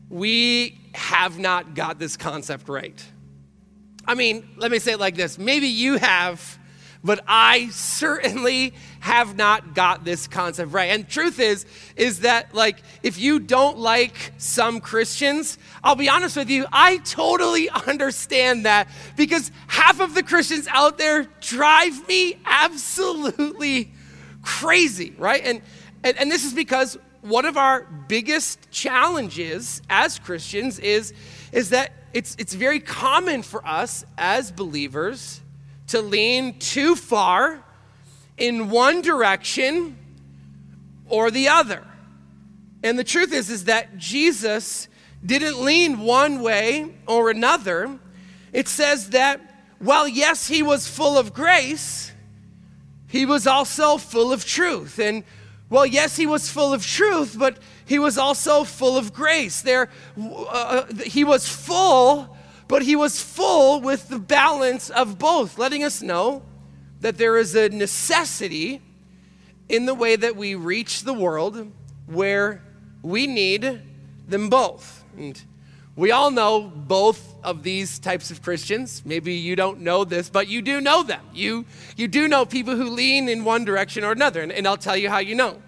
we 0.09 0.78
have 0.95 1.38
not 1.38 1.75
got 1.75 1.99
this 1.99 2.16
concept 2.16 2.69
right. 2.69 3.04
I 4.07 4.14
mean, 4.14 4.49
let 4.57 4.71
me 4.71 4.78
say 4.78 4.92
it 4.92 5.00
like 5.00 5.14
this 5.14 5.38
maybe 5.38 5.66
you 5.66 5.97
have 5.97 6.59
but 7.02 7.21
I 7.26 7.69
certainly 7.71 8.75
have 9.00 9.37
not 9.37 9.75
got 9.75 10.04
this 10.04 10.26
concept 10.26 10.73
right. 10.73 10.90
And 10.90 11.09
truth 11.09 11.40
is, 11.40 11.64
is 11.97 12.21
that 12.21 12.54
like 12.54 12.83
if 13.02 13.19
you 13.19 13.38
don't 13.38 13.78
like 13.78 14.33
some 14.38 14.80
Christians, 14.80 15.59
I'll 15.83 15.97
be 15.97 16.09
honest 16.09 16.37
with 16.37 16.50
you, 16.50 16.66
I 16.71 16.99
totally 16.99 17.71
understand 17.87 18.66
that 18.66 18.88
because 19.16 19.50
half 19.66 20.00
of 20.00 20.14
the 20.14 20.23
Christians 20.23 20.66
out 20.69 20.99
there 20.99 21.26
drive 21.40 22.07
me 22.07 22.38
absolutely 22.45 23.92
crazy, 24.42 25.14
right? 25.19 25.42
And 25.45 25.62
and, 26.02 26.16
and 26.19 26.30
this 26.30 26.45
is 26.45 26.54
because 26.54 26.99
one 27.21 27.45
of 27.45 27.57
our 27.57 27.83
biggest 28.09 28.71
challenges 28.71 29.83
as 29.90 30.19
Christians 30.19 30.78
is, 30.78 31.12
is 31.52 31.71
that 31.71 31.92
it's, 32.12 32.35
it's 32.38 32.54
very 32.54 32.80
common 32.80 33.42
for 33.42 33.66
us 33.66 34.04
as 34.16 34.50
believers 34.50 35.40
to 35.90 36.00
lean 36.00 36.59
too 36.59 36.97
far 36.97 37.62
in 38.37 38.70
one 38.70 39.02
direction 39.02 39.97
or 41.09 41.30
the 41.30 41.49
other. 41.49 41.85
And 42.82 42.99
the 42.99 43.04
truth 43.04 43.32
is 43.32 43.50
is 43.50 43.64
that 43.64 43.99
Jesus 43.99 44.88
didn't 45.25 45.62
lean 45.62 46.00
one 46.00 46.40
way 46.40 46.94
or 47.06 47.30
another. 47.30 47.99
It 48.52 48.68
says 48.68 49.11
that 49.11 49.40
while 49.78 50.09
yes, 50.09 50.49
he 50.49 50.62
was 50.62 50.88
full 50.88 51.18
of 51.18 51.35
grace, 51.35 52.12
he 53.06 53.26
was 53.26 53.47
also 53.47 53.97
full 53.97 54.32
of 54.32 54.44
truth. 54.44 54.99
And 54.99 55.25
well, 55.68 55.87
yes, 55.87 56.16
he 56.16 56.26
was 56.26 56.50
full 56.50 56.73
of 56.73 56.85
truth, 56.87 57.37
but 57.38 57.59
he 57.85 57.99
was 57.99 58.16
also 58.18 58.64
full 58.64 58.97
of 58.97 59.12
grace. 59.12 59.62
There, 59.62 59.88
uh, 60.18 60.85
he 61.04 61.25
was 61.25 61.49
full 61.49 62.37
but 62.71 62.83
he 62.83 62.95
was 62.95 63.21
full 63.21 63.81
with 63.81 64.09
the 64.09 64.19
balance 64.21 64.91
of 64.91 65.19
both, 65.19 65.59
letting 65.59 65.83
us 65.83 66.03
know 66.03 66.41
that 67.00 67.19
there 67.19 67.37
is 67.37 67.57
a 67.57 67.69
necessity 67.69 68.81
in 69.69 69.87
the 69.87 69.95
way 69.95 70.15
that 70.15 70.37
we 70.37 70.55
reach 70.55 71.03
the 71.03 71.12
world 71.12 71.69
where 72.07 72.62
we 73.03 73.27
need 73.27 73.83
them 74.29 74.49
both. 74.49 75.03
And 75.19 75.43
we 75.97 76.12
all 76.12 76.31
know 76.31 76.61
both 76.61 77.35
of 77.43 77.65
these 77.65 77.99
types 77.99 78.31
of 78.31 78.41
Christians. 78.41 79.03
Maybe 79.05 79.35
you 79.35 79.57
don't 79.57 79.81
know 79.81 80.05
this, 80.05 80.31
but 80.31 80.47
you 80.47 80.62
do 80.62 80.81
know 80.81 81.03
them. 81.03 81.25
You, 81.35 81.65
you 81.97 82.07
do 82.07 82.29
know 82.29 82.47
people 82.47 82.77
who 82.77 82.85
lean 82.85 83.29
in 83.29 83.43
one 83.43 83.65
direction 83.65 84.05
or 84.05 84.12
another, 84.12 84.43
and, 84.43 84.53
and 84.53 84.69
I'll 84.69 84.77
tell 84.77 84.97
you 84.97 85.11
how 85.11 85.19
you 85.19 85.35
know. 85.35 85.61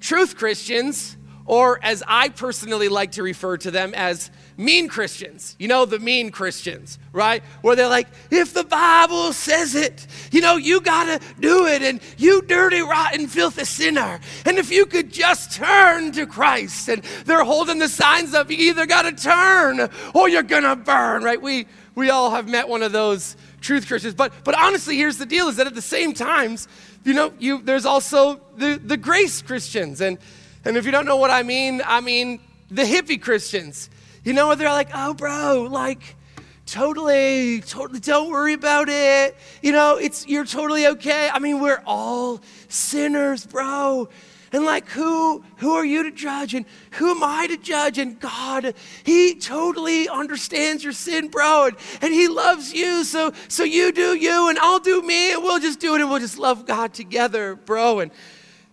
Truth 0.00 0.38
Christians, 0.38 1.16
or 1.46 1.78
as 1.84 2.02
I 2.08 2.30
personally 2.30 2.88
like 2.88 3.12
to 3.12 3.22
refer 3.22 3.58
to 3.58 3.70
them 3.70 3.94
as 3.94 4.32
mean 4.58 4.88
Christians. 4.88 5.54
You 5.58 5.68
know, 5.68 5.84
the 5.84 6.00
mean 6.00 6.30
Christians, 6.30 6.98
right? 7.12 7.42
Where 7.62 7.76
they're 7.76 7.88
like, 7.88 8.08
if 8.30 8.52
the 8.52 8.64
Bible 8.64 9.32
says 9.32 9.74
it, 9.74 10.06
you 10.32 10.40
know, 10.40 10.56
you 10.56 10.80
gotta 10.80 11.20
do 11.40 11.66
it, 11.66 11.80
and 11.80 12.00
you 12.18 12.42
dirty, 12.42 12.80
rotten, 12.80 13.28
filthy 13.28 13.64
sinner. 13.64 14.20
And 14.44 14.58
if 14.58 14.70
you 14.70 14.84
could 14.84 15.12
just 15.12 15.52
turn 15.52 16.12
to 16.12 16.26
Christ, 16.26 16.88
and 16.88 17.02
they're 17.24 17.44
holding 17.44 17.78
the 17.78 17.88
signs 17.88 18.34
up, 18.34 18.50
you 18.50 18.56
either 18.56 18.84
gotta 18.84 19.12
turn 19.12 19.88
or 20.12 20.28
you're 20.28 20.42
gonna 20.42 20.76
burn, 20.76 21.22
right? 21.22 21.40
We 21.40 21.66
we 21.94 22.10
all 22.10 22.30
have 22.30 22.48
met 22.48 22.68
one 22.68 22.82
of 22.82 22.92
those 22.92 23.36
truth 23.60 23.86
Christians. 23.86 24.14
But 24.14 24.32
but 24.44 24.56
honestly, 24.58 24.96
here's 24.96 25.18
the 25.18 25.26
deal: 25.26 25.48
is 25.48 25.56
that 25.56 25.68
at 25.68 25.74
the 25.74 25.82
same 25.82 26.12
times, 26.12 26.66
you 27.04 27.14
know, 27.14 27.32
you 27.38 27.62
there's 27.62 27.86
also 27.86 28.40
the 28.56 28.80
the 28.84 28.96
grace 28.96 29.40
Christians, 29.40 30.00
and 30.00 30.18
and 30.64 30.76
if 30.76 30.84
you 30.84 30.90
don't 30.90 31.06
know 31.06 31.16
what 31.16 31.30
I 31.30 31.44
mean, 31.44 31.80
I 31.86 32.00
mean 32.00 32.40
the 32.70 32.82
hippie 32.82 33.20
Christians 33.20 33.88
you 34.28 34.34
know, 34.34 34.54
they're 34.54 34.68
like, 34.68 34.90
oh, 34.92 35.14
bro, 35.14 35.66
like, 35.70 36.14
totally, 36.66 37.62
totally, 37.62 37.98
don't 37.98 38.30
worry 38.30 38.52
about 38.52 38.90
it. 38.90 39.34
You 39.62 39.72
know, 39.72 39.96
it's, 39.96 40.28
you're 40.28 40.44
totally 40.44 40.86
okay. 40.88 41.30
I 41.32 41.38
mean, 41.38 41.62
we're 41.62 41.82
all 41.86 42.42
sinners, 42.68 43.46
bro. 43.46 44.10
And 44.52 44.66
like, 44.66 44.86
who, 44.90 45.42
who 45.56 45.72
are 45.72 45.84
you 45.84 46.02
to 46.02 46.10
judge? 46.10 46.52
And 46.52 46.66
who 46.90 47.10
am 47.10 47.22
I 47.22 47.46
to 47.46 47.56
judge? 47.56 47.96
And 47.96 48.20
God, 48.20 48.74
He 49.02 49.34
totally 49.34 50.10
understands 50.10 50.84
your 50.84 50.92
sin, 50.92 51.28
bro. 51.28 51.68
And, 51.68 51.76
and 52.02 52.12
He 52.12 52.28
loves 52.28 52.74
you. 52.74 53.04
So, 53.04 53.32
so 53.48 53.64
you 53.64 53.92
do 53.92 54.14
you, 54.14 54.50
and 54.50 54.58
I'll 54.58 54.78
do 54.78 55.00
me, 55.00 55.32
and 55.32 55.42
we'll 55.42 55.58
just 55.58 55.80
do 55.80 55.94
it, 55.94 56.02
and 56.02 56.10
we'll 56.10 56.20
just 56.20 56.38
love 56.38 56.66
God 56.66 56.92
together, 56.92 57.54
bro. 57.54 58.00
And, 58.00 58.10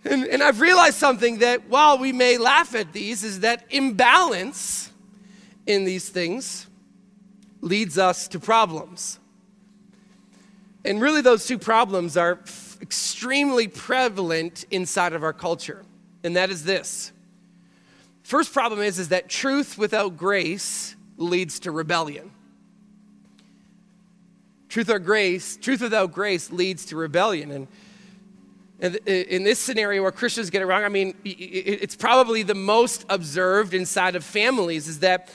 and, 0.03 0.25
and 0.25 0.43
I've 0.43 0.59
realized 0.59 0.97
something 0.97 1.37
that 1.37 1.69
while 1.69 1.97
we 1.97 2.11
may 2.11 2.37
laugh 2.37 2.75
at 2.75 2.91
these, 2.91 3.23
is 3.23 3.39
that 3.39 3.63
imbalance 3.69 4.91
in 5.65 5.85
these 5.85 6.09
things 6.09 6.67
leads 7.61 7.97
us 7.97 8.27
to 8.29 8.39
problems. 8.39 9.19
And 10.83 11.01
really, 11.01 11.21
those 11.21 11.47
two 11.47 11.57
problems 11.57 12.15
are 12.15 12.39
f- 12.43 12.77
extremely 12.81 13.67
prevalent 13.67 14.65
inside 14.69 15.13
of 15.13 15.23
our 15.23 15.33
culture. 15.33 15.83
And 16.23 16.35
that 16.35 16.49
is 16.49 16.63
this 16.63 17.11
first 18.23 18.53
problem 18.53 18.81
is, 18.81 18.99
is 18.99 19.09
that 19.09 19.29
truth 19.29 19.77
without 19.77 20.17
grace 20.17 20.95
leads 21.17 21.59
to 21.61 21.71
rebellion. 21.71 22.31
Truth 24.69 24.89
or 24.89 24.99
grace, 24.99 25.57
truth 25.57 25.81
without 25.81 26.11
grace 26.11 26.51
leads 26.51 26.85
to 26.87 26.97
rebellion. 26.97 27.67
And 28.81 28.95
in 29.05 29.43
this 29.43 29.59
scenario 29.59 30.01
where 30.01 30.11
Christians 30.11 30.49
get 30.49 30.61
it 30.61 30.65
wrong, 30.65 30.83
I 30.83 30.89
mean, 30.89 31.15
it's 31.23 31.95
probably 31.95 32.43
the 32.43 32.55
most 32.55 33.05
observed 33.09 33.73
inside 33.73 34.15
of 34.15 34.23
families 34.23 34.87
is 34.87 34.99
that 34.99 35.29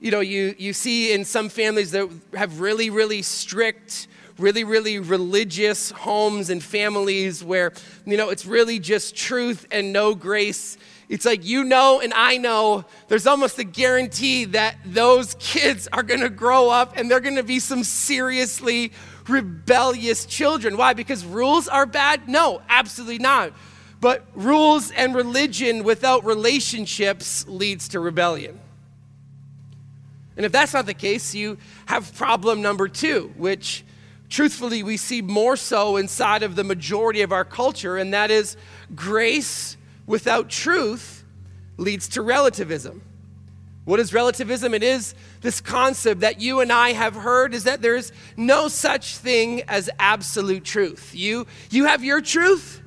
you 0.00 0.10
know, 0.10 0.20
you, 0.20 0.54
you 0.58 0.72
see 0.72 1.12
in 1.12 1.24
some 1.24 1.48
families 1.48 1.90
that 1.90 2.08
have 2.34 2.60
really, 2.60 2.88
really 2.90 3.22
strict, 3.22 4.06
really, 4.38 4.62
really 4.62 4.98
religious 4.98 5.90
homes 5.90 6.50
and 6.50 6.62
families 6.62 7.42
where, 7.42 7.72
you 8.06 8.16
know, 8.16 8.30
it's 8.30 8.46
really 8.46 8.78
just 8.78 9.16
truth 9.16 9.66
and 9.70 9.92
no 9.92 10.14
grace. 10.14 10.78
It's 11.08 11.24
like 11.24 11.44
you 11.44 11.64
know 11.64 12.00
and 12.00 12.12
I 12.14 12.36
know 12.36 12.84
there's 13.08 13.26
almost 13.26 13.58
a 13.58 13.64
guarantee 13.64 14.44
that 14.46 14.76
those 14.84 15.34
kids 15.38 15.88
are 15.92 16.02
going 16.02 16.20
to 16.20 16.28
grow 16.28 16.68
up 16.68 16.92
and 16.96 17.10
they're 17.10 17.20
going 17.20 17.36
to 17.36 17.42
be 17.42 17.58
some 17.58 17.82
seriously 17.82 18.92
rebellious 19.26 20.26
children. 20.26 20.76
Why? 20.76 20.92
Because 20.92 21.24
rules 21.24 21.66
are 21.66 21.86
bad? 21.86 22.28
No, 22.28 22.62
absolutely 22.68 23.18
not. 23.18 23.52
But 24.00 24.26
rules 24.34 24.90
and 24.90 25.14
religion 25.14 25.82
without 25.82 26.24
relationships 26.24 27.48
leads 27.48 27.88
to 27.88 28.00
rebellion. 28.00 28.60
And 30.38 30.46
if 30.46 30.52
that's 30.52 30.72
not 30.72 30.86
the 30.86 30.94
case, 30.94 31.34
you 31.34 31.58
have 31.86 32.14
problem 32.14 32.62
number 32.62 32.86
two, 32.86 33.32
which 33.36 33.84
truthfully 34.28 34.84
we 34.84 34.96
see 34.96 35.20
more 35.20 35.56
so 35.56 35.96
inside 35.96 36.44
of 36.44 36.54
the 36.54 36.62
majority 36.62 37.22
of 37.22 37.32
our 37.32 37.44
culture, 37.44 37.96
and 37.96 38.14
that 38.14 38.30
is 38.30 38.56
grace 38.94 39.76
without 40.06 40.48
truth 40.48 41.24
leads 41.76 42.08
to 42.10 42.22
relativism. 42.22 43.02
What 43.84 43.98
is 43.98 44.14
relativism? 44.14 44.74
It 44.74 44.84
is 44.84 45.14
this 45.40 45.60
concept 45.60 46.20
that 46.20 46.40
you 46.40 46.60
and 46.60 46.70
I 46.70 46.92
have 46.92 47.16
heard 47.16 47.52
is 47.52 47.64
that 47.64 47.82
there 47.82 47.96
is 47.96 48.12
no 48.36 48.68
such 48.68 49.16
thing 49.16 49.62
as 49.66 49.90
absolute 49.98 50.62
truth. 50.62 51.14
You, 51.14 51.46
you 51.70 51.86
have 51.86 52.04
your 52.04 52.20
truth, 52.20 52.80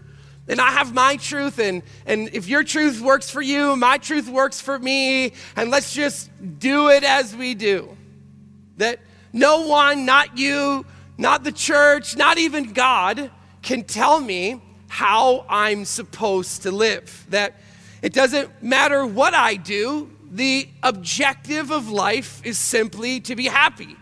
and 0.51 0.59
I 0.59 0.71
have 0.71 0.93
my 0.93 1.15
truth, 1.15 1.59
and, 1.59 1.81
and 2.05 2.29
if 2.33 2.47
your 2.47 2.63
truth 2.63 2.99
works 2.99 3.29
for 3.29 3.41
you, 3.41 3.77
my 3.77 3.97
truth 3.97 4.27
works 4.27 4.59
for 4.59 4.77
me, 4.77 5.31
and 5.55 5.71
let's 5.71 5.93
just 5.93 6.29
do 6.59 6.89
it 6.89 7.05
as 7.05 7.33
we 7.33 7.55
do. 7.55 7.97
That 8.75 8.99
no 9.31 9.65
one, 9.65 10.05
not 10.05 10.37
you, 10.37 10.85
not 11.17 11.45
the 11.45 11.53
church, 11.53 12.17
not 12.17 12.37
even 12.37 12.73
God, 12.73 13.31
can 13.61 13.85
tell 13.85 14.19
me 14.19 14.61
how 14.89 15.45
I'm 15.47 15.85
supposed 15.85 16.63
to 16.63 16.71
live. 16.71 17.25
That 17.29 17.55
it 18.01 18.11
doesn't 18.11 18.61
matter 18.61 19.05
what 19.05 19.33
I 19.33 19.55
do, 19.55 20.11
the 20.29 20.67
objective 20.83 21.71
of 21.71 21.89
life 21.89 22.45
is 22.45 22.57
simply 22.57 23.21
to 23.21 23.37
be 23.37 23.45
happy. 23.45 23.95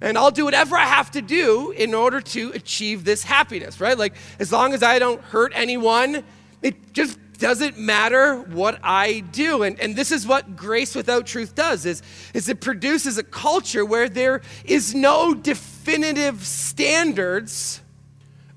And 0.00 0.16
I'll 0.16 0.30
do 0.30 0.44
whatever 0.44 0.76
I 0.76 0.84
have 0.84 1.10
to 1.12 1.22
do 1.22 1.72
in 1.72 1.92
order 1.92 2.20
to 2.20 2.52
achieve 2.52 3.04
this 3.04 3.24
happiness, 3.24 3.80
right? 3.80 3.98
Like, 3.98 4.14
as 4.38 4.52
long 4.52 4.72
as 4.72 4.82
I 4.82 4.98
don't 4.98 5.20
hurt 5.20 5.52
anyone, 5.54 6.22
it 6.62 6.92
just 6.92 7.18
doesn't 7.38 7.78
matter 7.78 8.36
what 8.36 8.78
I 8.82 9.20
do. 9.20 9.62
And, 9.62 9.78
and 9.80 9.96
this 9.96 10.12
is 10.12 10.26
what 10.26 10.56
grace 10.56 10.94
without 10.94 11.26
truth 11.26 11.54
does 11.54 11.86
is, 11.86 12.02
is 12.34 12.48
it 12.48 12.60
produces 12.60 13.18
a 13.18 13.22
culture 13.22 13.84
where 13.84 14.08
there 14.08 14.42
is 14.64 14.94
no 14.94 15.34
definitive 15.34 16.44
standards 16.44 17.80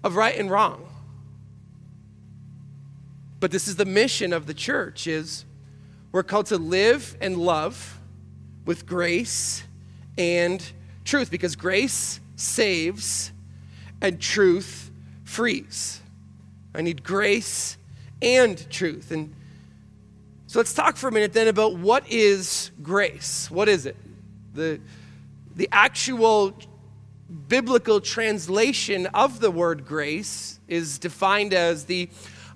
of 0.04 0.16
right 0.16 0.38
and 0.38 0.50
wrong. 0.50 0.88
But 3.40 3.52
this 3.52 3.68
is 3.68 3.76
the 3.76 3.86
mission 3.86 4.34
of 4.34 4.46
the 4.46 4.54
church 4.54 5.08
is 5.08 5.46
we're 6.12 6.24
called 6.24 6.48
to 6.48 6.58
live 6.58 7.18
and 7.22 7.38
love 7.38 8.00
with 8.66 8.86
grace 8.86 9.64
and 10.18 10.64
truth 11.03 11.31
because 11.31 11.55
grace 11.55 12.20
saves 12.36 13.31
and 14.01 14.20
truth 14.20 14.91
frees. 15.24 16.01
I 16.74 16.81
need 16.81 17.03
grace 17.03 17.77
and 18.22 18.70
truth. 18.70 19.12
And 19.12 19.34
so 20.48 20.60
let's 20.60 20.74
talk 20.74 20.98
for 20.98 21.08
a 21.08 21.12
minute 21.12 21.34
then 21.34 21.48
about 21.48 21.77
what 21.77 22.10
is 22.10 22.72
grace? 22.81 23.50
What 23.50 23.70
is 23.70 23.86
it? 23.86 23.96
The, 24.53 24.79
the 25.55 25.70
actual 25.72 26.53
biblical 27.48 28.01
translation 28.01 29.05
of 29.08 29.39
the 29.39 29.51
word 29.51 29.86
grace 29.86 30.60
is 30.67 31.00
defined 31.00 31.53
as 31.53 31.86
the 31.86 32.10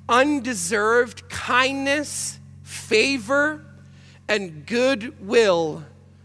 undeserved 0.09 1.29
kindness, 1.29 2.39
favor, 2.63 3.65
and 4.27 4.65
goodwill 4.65 5.83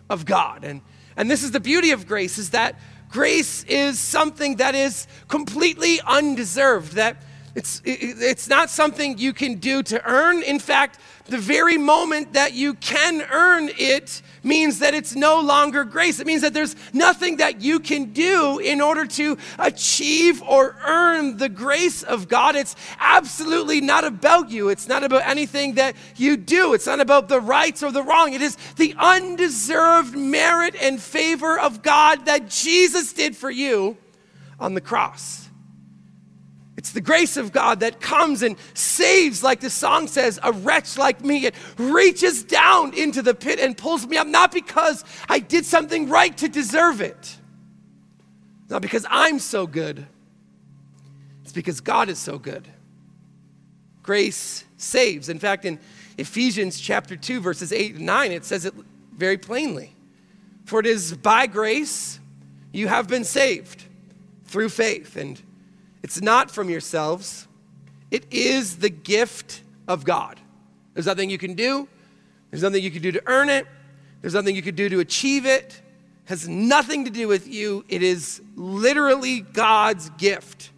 of 0.09 0.25
God. 0.25 0.65
And, 0.65 0.81
and 1.21 1.31
this 1.31 1.43
is 1.43 1.51
the 1.51 1.61
beauty 1.61 1.91
of 1.91 2.07
grace 2.07 2.39
is 2.39 2.49
that 2.51 2.77
grace 3.11 3.63
is 3.65 4.01
something 4.01 4.57
that 4.57 4.75
is 4.75 5.07
completely 5.29 6.01
undeserved, 6.07 6.95
that 6.95 7.19
it's, 7.55 7.83
it's 7.85 8.49
not 8.49 8.71
something 8.71 9.19
you 9.19 9.33
can 9.33 9.57
do 9.57 9.83
to 9.83 10.05
earn. 10.09 10.43
In 10.43 10.61
fact, 10.61 11.01
the 11.27 11.39
very 11.39 11.79
moment 11.79 12.33
that 12.35 12.55
you 12.55 12.75
can 12.75 13.23
earn 13.31 13.71
it 13.77 14.23
means 14.43 14.79
that 14.79 14.95
it's 14.95 15.17
no 15.17 15.41
longer 15.41 15.85
grace. 15.85 16.21
It 16.21 16.27
means 16.27 16.43
that 16.43 16.55
there's 16.55 16.77
nothing 16.93 17.37
that 17.37 17.61
you 17.61 17.81
can 17.81 18.13
do 18.13 18.59
in 18.59 18.81
order 18.81 19.05
to 19.07 19.37
achieve 19.59 20.43
or 20.43 20.77
earn 20.85 21.37
the 21.37 21.49
grace 21.49 22.03
of 22.03 22.29
God. 22.29 22.57
It's 22.57 22.77
absolutely 22.99 23.81
not 23.81 24.05
about 24.05 24.51
you. 24.51 24.69
It's 24.69 24.89
not 24.89 25.03
about 25.03 25.23
anything 25.27 25.75
that 25.75 25.97
you 26.17 26.37
do. 26.37 26.75
It's 26.75 26.87
not 26.87 27.01
about 27.01 27.29
the 27.29 27.41
rights 27.41 27.83
or 27.83 27.91
the 27.91 28.03
wrong. 28.03 28.33
It 28.33 28.43
is 28.43 28.57
the 28.77 28.95
undeserved 28.97 30.17
merit 30.17 30.77
and 30.81 31.01
favor 31.01 31.59
of 31.59 31.83
God 31.83 32.27
that 32.27 32.49
Jesus 32.49 33.13
did 33.13 33.37
for 33.37 33.51
you 33.51 33.97
on 34.59 34.75
the 34.75 34.81
cross. 34.81 35.50
It's 36.81 36.93
the 36.93 37.03
grace 37.03 37.37
of 37.37 37.53
God 37.53 37.81
that 37.81 38.01
comes 38.01 38.43
and 38.43 38.57
saves, 38.73 39.43
like 39.43 39.61
the 39.61 39.69
song 39.69 40.09
says, 40.09 40.41
a 40.43 40.51
wretch 40.51 40.97
like 40.97 41.23
me. 41.23 41.45
It 41.45 41.55
reaches 41.77 42.43
down 42.43 42.95
into 42.95 43.21
the 43.21 43.35
pit 43.35 43.61
and 43.61 43.77
pulls 43.77 44.07
me 44.07 44.17
up, 44.17 44.27
not 44.27 44.51
because 44.51 45.05
I 45.29 45.41
did 45.41 45.67
something 45.67 46.09
right 46.09 46.35
to 46.39 46.49
deserve 46.49 47.03
it, 47.03 47.37
not 48.71 48.81
because 48.81 49.05
I'm 49.11 49.41
so 49.41 49.67
good. 49.67 50.07
It's 51.43 51.53
because 51.53 51.83
God 51.83 52.09
is 52.09 52.19
so 52.19 52.39
good. 52.39 52.67
Grace 54.03 54.65
saves. 54.79 55.29
In 55.29 55.39
fact, 55.39 55.67
in 55.67 55.79
Ephesians 56.17 56.81
chapter 56.81 57.15
2, 57.15 57.43
verses 57.43 57.75
8 57.75 57.97
and 57.97 58.07
9, 58.07 58.33
it 58.33 58.47
says 58.47 58.65
it 58.65 58.73
very 59.15 59.37
plainly. 59.37 59.95
For 60.65 60.81
it 60.81 60.87
is 60.87 61.15
by 61.15 61.47
grace 61.47 62.19
you 62.73 62.89
have 62.89 63.07
been 63.07 63.25
saved 63.25 63.85
through 64.47 64.71
faith. 64.71 65.17
And 65.17 65.43
it's 66.03 66.21
not 66.21 66.51
from 66.51 66.71
yourselves, 66.71 67.47
it 68.11 68.27
is 68.33 68.79
the 68.79 68.91
gift 68.91 69.63
of 69.87 70.05
God. 70.05 70.41
There's 70.95 71.07
nothing 71.07 71.31
you 71.31 71.39
can 71.39 71.55
do, 71.55 71.89
there's 72.51 72.63
nothing 72.63 72.83
you 72.83 72.91
can 72.91 73.03
do 73.03 73.13
to 73.13 73.23
earn 73.27 73.49
it, 73.49 73.67
there's 74.21 74.35
nothing 74.35 74.57
you 74.57 74.63
can 74.63 74.75
do 74.75 74.89
to 74.89 75.01
achieve 75.01 75.47
it. 75.47 75.65
it 75.65 75.83
has 76.27 76.49
nothing 76.49 77.05
to 77.05 77.11
do 77.11 77.27
with 77.29 77.49
you. 77.49 77.85
It 77.89 78.03
is 78.03 78.43
literally 78.55 79.41
God's 79.41 80.11
gift. 80.11 80.71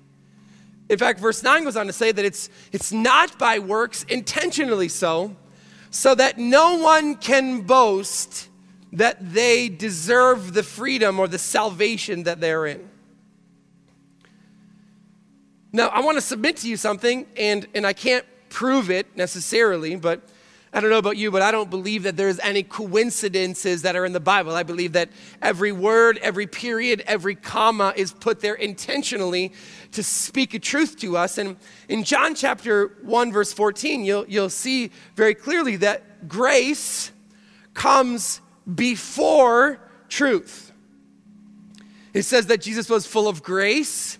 In 0.88 0.98
fact, 0.98 1.20
verse 1.20 1.42
9 1.42 1.64
goes 1.64 1.76
on 1.76 1.86
to 1.86 1.92
say 1.92 2.12
that 2.12 2.24
it's, 2.24 2.50
it's 2.70 2.92
not 2.92 3.38
by 3.38 3.58
works, 3.58 4.04
intentionally 4.04 4.88
so, 4.88 5.34
so 5.90 6.14
that 6.14 6.38
no 6.38 6.76
one 6.76 7.16
can 7.16 7.62
boast 7.62 8.48
that 8.92 9.32
they 9.32 9.68
deserve 9.68 10.52
the 10.52 10.62
freedom 10.62 11.18
or 11.18 11.26
the 11.26 11.38
salvation 11.38 12.24
that 12.24 12.40
they're 12.40 12.66
in. 12.66 12.88
Now, 15.72 15.88
I 15.88 16.00
want 16.00 16.18
to 16.18 16.20
submit 16.22 16.58
to 16.58 16.68
you 16.68 16.76
something, 16.76 17.26
and, 17.36 17.66
and 17.74 17.86
I 17.86 17.94
can't 17.94 18.26
prove 18.50 18.90
it 18.90 19.16
necessarily, 19.16 19.96
but 19.96 20.20
I 20.74 20.80
don't 20.80 20.90
know 20.90 20.98
about 20.98 21.16
you, 21.16 21.30
but 21.30 21.42
I 21.42 21.50
don't 21.50 21.70
believe 21.70 22.02
that 22.02 22.16
there's 22.16 22.38
any 22.40 22.62
coincidences 22.62 23.82
that 23.82 23.96
are 23.96 24.04
in 24.04 24.12
the 24.12 24.20
Bible. 24.20 24.54
I 24.54 24.62
believe 24.62 24.92
that 24.92 25.10
every 25.40 25.72
word, 25.72 26.18
every 26.18 26.46
period, 26.46 27.02
every 27.06 27.34
comma 27.34 27.92
is 27.96 28.12
put 28.12 28.40
there 28.40 28.54
intentionally 28.54 29.52
to 29.92 30.02
speak 30.02 30.54
a 30.54 30.58
truth 30.58 30.98
to 31.00 31.16
us. 31.16 31.36
And 31.36 31.56
in 31.88 32.04
John 32.04 32.34
chapter 32.34 32.96
1, 33.02 33.32
verse 33.32 33.52
14, 33.52 34.04
you'll, 34.04 34.26
you'll 34.26 34.50
see 34.50 34.90
very 35.14 35.34
clearly 35.34 35.76
that 35.76 36.28
grace 36.28 37.12
comes 37.74 38.40
before 38.74 39.78
truth. 40.08 40.72
It 42.14 42.22
says 42.22 42.46
that 42.46 42.60
Jesus 42.60 42.88
was 42.88 43.06
full 43.06 43.28
of 43.28 43.42
grace 43.42 44.18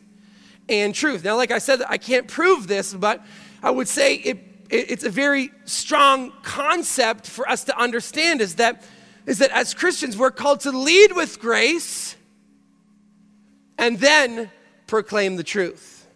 and 0.69 0.95
truth. 0.95 1.25
Now, 1.25 1.37
like 1.37 1.51
I 1.51 1.59
said, 1.59 1.83
I 1.89 1.99
can't 1.99 2.29
prove 2.29 2.67
this, 2.67 2.95
but 2.95 3.25
I 3.63 3.71
would 3.71 3.89
say 3.89 4.17
it, 4.17 4.39
it, 4.71 4.91
it's 4.91 5.05
a 5.05 5.11
very 5.11 5.51
strong 5.65 6.33
concept 6.43 7.27
for 7.27 7.49
us 7.49 7.65
to 7.65 7.79
understand 7.79 8.41
is 8.41 8.57
that, 8.57 8.85
is 9.27 9.39
that 9.39 9.51
as 9.51 9.75
Christians, 9.75 10.17
we're 10.17 10.31
called 10.31 10.61
to 10.61 10.73
lead 10.73 11.13
with 11.13 11.41
grace 11.41 12.17
and 13.79 13.99
then 13.99 14.51
proclaim 14.87 15.37
the 15.37 15.45
truth. 15.45 16.07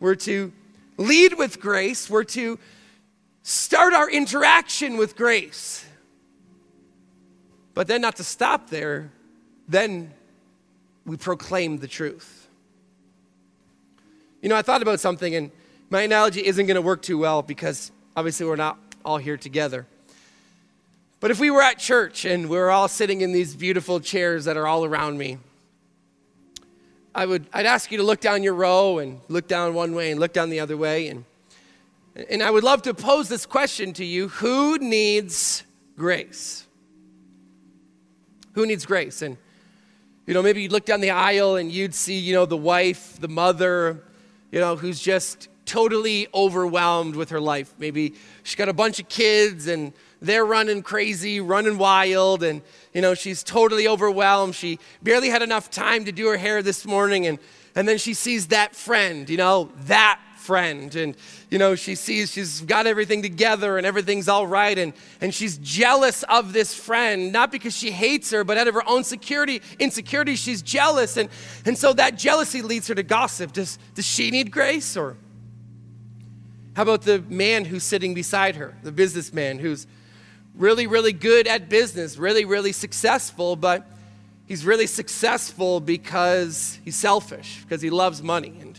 We're 0.00 0.14
to 0.16 0.52
lead 0.98 1.34
with 1.38 1.60
grace, 1.60 2.08
we're 2.10 2.24
to 2.24 2.58
start 3.42 3.94
our 3.94 4.10
interaction 4.10 4.96
with 4.96 5.16
grace. 5.16 5.84
But 7.74 7.86
then, 7.86 8.00
not 8.00 8.16
to 8.16 8.24
stop 8.24 8.70
there, 8.70 9.12
then 9.68 10.12
we 11.04 11.16
proclaim 11.18 11.78
the 11.78 11.86
truth. 11.86 12.45
You 14.46 14.50
know, 14.50 14.56
I 14.56 14.62
thought 14.62 14.80
about 14.80 15.00
something, 15.00 15.34
and 15.34 15.50
my 15.90 16.02
analogy 16.02 16.46
isn't 16.46 16.66
going 16.66 16.76
to 16.76 16.80
work 16.80 17.02
too 17.02 17.18
well 17.18 17.42
because 17.42 17.90
obviously 18.16 18.46
we're 18.46 18.54
not 18.54 18.78
all 19.04 19.18
here 19.18 19.36
together. 19.36 19.88
But 21.18 21.32
if 21.32 21.40
we 21.40 21.50
were 21.50 21.62
at 21.62 21.80
church 21.80 22.24
and 22.24 22.48
we 22.48 22.56
were 22.56 22.70
all 22.70 22.86
sitting 22.86 23.22
in 23.22 23.32
these 23.32 23.56
beautiful 23.56 23.98
chairs 23.98 24.44
that 24.44 24.56
are 24.56 24.68
all 24.68 24.84
around 24.84 25.18
me, 25.18 25.38
I 27.12 27.26
would, 27.26 27.48
I'd 27.52 27.66
ask 27.66 27.90
you 27.90 27.98
to 27.98 28.04
look 28.04 28.20
down 28.20 28.44
your 28.44 28.54
row 28.54 28.98
and 28.98 29.18
look 29.26 29.48
down 29.48 29.74
one 29.74 29.96
way 29.96 30.12
and 30.12 30.20
look 30.20 30.32
down 30.32 30.48
the 30.48 30.60
other 30.60 30.76
way. 30.76 31.08
And, 31.08 31.24
and 32.30 32.40
I 32.40 32.48
would 32.48 32.62
love 32.62 32.82
to 32.82 32.94
pose 32.94 33.28
this 33.28 33.46
question 33.46 33.92
to 33.94 34.04
you 34.04 34.28
Who 34.28 34.78
needs 34.78 35.64
grace? 35.96 36.68
Who 38.52 38.64
needs 38.64 38.86
grace? 38.86 39.22
And, 39.22 39.38
you 40.24 40.34
know, 40.34 40.42
maybe 40.42 40.62
you'd 40.62 40.70
look 40.70 40.86
down 40.86 41.00
the 41.00 41.10
aisle 41.10 41.56
and 41.56 41.72
you'd 41.72 41.96
see, 41.96 42.16
you 42.16 42.32
know, 42.32 42.46
the 42.46 42.56
wife, 42.56 43.18
the 43.20 43.26
mother, 43.26 44.04
you 44.50 44.60
know, 44.60 44.76
who's 44.76 45.00
just 45.00 45.48
totally 45.64 46.28
overwhelmed 46.32 47.16
with 47.16 47.30
her 47.30 47.40
life. 47.40 47.74
Maybe 47.78 48.14
she's 48.44 48.54
got 48.54 48.68
a 48.68 48.72
bunch 48.72 49.00
of 49.00 49.08
kids 49.08 49.66
and 49.66 49.92
they're 50.22 50.44
running 50.44 50.82
crazy, 50.82 51.40
running 51.40 51.76
wild, 51.76 52.42
and 52.42 52.62
you 52.94 53.02
know, 53.02 53.14
she's 53.14 53.42
totally 53.42 53.86
overwhelmed. 53.86 54.54
She 54.54 54.78
barely 55.02 55.28
had 55.28 55.42
enough 55.42 55.70
time 55.70 56.04
to 56.06 56.12
do 56.12 56.28
her 56.28 56.36
hair 56.36 56.62
this 56.62 56.86
morning, 56.86 57.26
and, 57.26 57.38
and 57.74 57.86
then 57.86 57.98
she 57.98 58.14
sees 58.14 58.46
that 58.48 58.74
friend, 58.74 59.28
you 59.28 59.36
know, 59.36 59.70
that 59.84 60.20
friend. 60.46 60.94
And, 60.94 61.16
you 61.50 61.58
know, 61.58 61.74
she 61.74 61.96
sees 61.96 62.30
she's 62.30 62.60
got 62.60 62.86
everything 62.86 63.20
together 63.20 63.76
and 63.76 63.86
everything's 63.86 64.28
all 64.28 64.46
right. 64.46 64.78
And, 64.78 64.92
and 65.20 65.34
she's 65.34 65.58
jealous 65.58 66.22
of 66.24 66.52
this 66.52 66.74
friend, 66.74 67.32
not 67.32 67.50
because 67.50 67.76
she 67.76 67.90
hates 67.90 68.30
her, 68.30 68.44
but 68.44 68.56
out 68.56 68.68
of 68.68 68.74
her 68.74 68.88
own 68.88 69.02
security, 69.02 69.60
insecurity, 69.78 70.36
she's 70.36 70.62
jealous. 70.62 71.16
And, 71.16 71.28
and 71.64 71.76
so 71.76 71.92
that 71.94 72.16
jealousy 72.16 72.62
leads 72.62 72.86
her 72.88 72.94
to 72.94 73.02
gossip. 73.02 73.52
Does, 73.52 73.78
does 73.94 74.06
she 74.06 74.30
need 74.30 74.52
grace? 74.52 74.96
Or 74.96 75.16
how 76.74 76.82
about 76.82 77.02
the 77.02 77.18
man 77.28 77.64
who's 77.64 77.84
sitting 77.84 78.14
beside 78.14 78.56
her, 78.56 78.76
the 78.82 78.92
businessman 78.92 79.58
who's 79.58 79.86
really, 80.54 80.86
really 80.86 81.12
good 81.12 81.46
at 81.46 81.68
business, 81.68 82.16
really, 82.16 82.44
really 82.44 82.72
successful, 82.72 83.56
but 83.56 83.86
he's 84.46 84.64
really 84.64 84.86
successful 84.86 85.80
because 85.80 86.78
he's 86.84 86.96
selfish, 86.96 87.62
because 87.62 87.82
he 87.82 87.90
loves 87.90 88.22
money. 88.22 88.54
And 88.60 88.78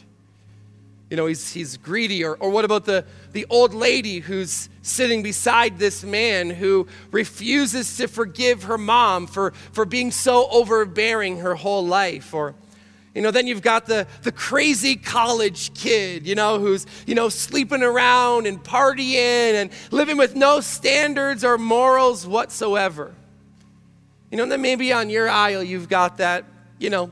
you 1.09 1.15
know, 1.15 1.25
he's, 1.25 1.53
he's 1.53 1.77
greedy. 1.77 2.23
Or, 2.23 2.35
or 2.35 2.49
what 2.49 2.65
about 2.65 2.85
the, 2.85 3.05
the 3.31 3.45
old 3.49 3.73
lady 3.73 4.19
who's 4.19 4.69
sitting 4.81 5.23
beside 5.23 5.79
this 5.79 6.03
man 6.03 6.49
who 6.49 6.87
refuses 7.11 7.95
to 7.97 8.07
forgive 8.07 8.63
her 8.63 8.77
mom 8.77 9.27
for, 9.27 9.51
for 9.71 9.85
being 9.85 10.11
so 10.11 10.49
overbearing 10.49 11.39
her 11.39 11.55
whole 11.55 11.85
life? 11.85 12.33
Or, 12.33 12.55
you 13.15 13.21
know, 13.21 13.31
then 13.31 13.47
you've 13.47 13.61
got 13.61 13.85
the, 13.85 14.05
the 14.23 14.33
crazy 14.33 14.97
college 14.97 15.73
kid, 15.73 16.27
you 16.27 16.35
know, 16.35 16.59
who's, 16.59 16.85
you 17.05 17.15
know, 17.15 17.29
sleeping 17.29 17.83
around 17.83 18.45
and 18.45 18.61
partying 18.61 19.53
and 19.53 19.71
living 19.91 20.17
with 20.17 20.35
no 20.35 20.59
standards 20.59 21.45
or 21.45 21.57
morals 21.57 22.27
whatsoever. 22.27 23.13
You 24.29 24.35
know, 24.35 24.43
and 24.43 24.51
then 24.51 24.61
maybe 24.61 24.91
on 24.91 25.09
your 25.09 25.29
aisle 25.29 25.63
you've 25.63 25.87
got 25.87 26.17
that, 26.17 26.43
you 26.79 26.89
know, 26.89 27.11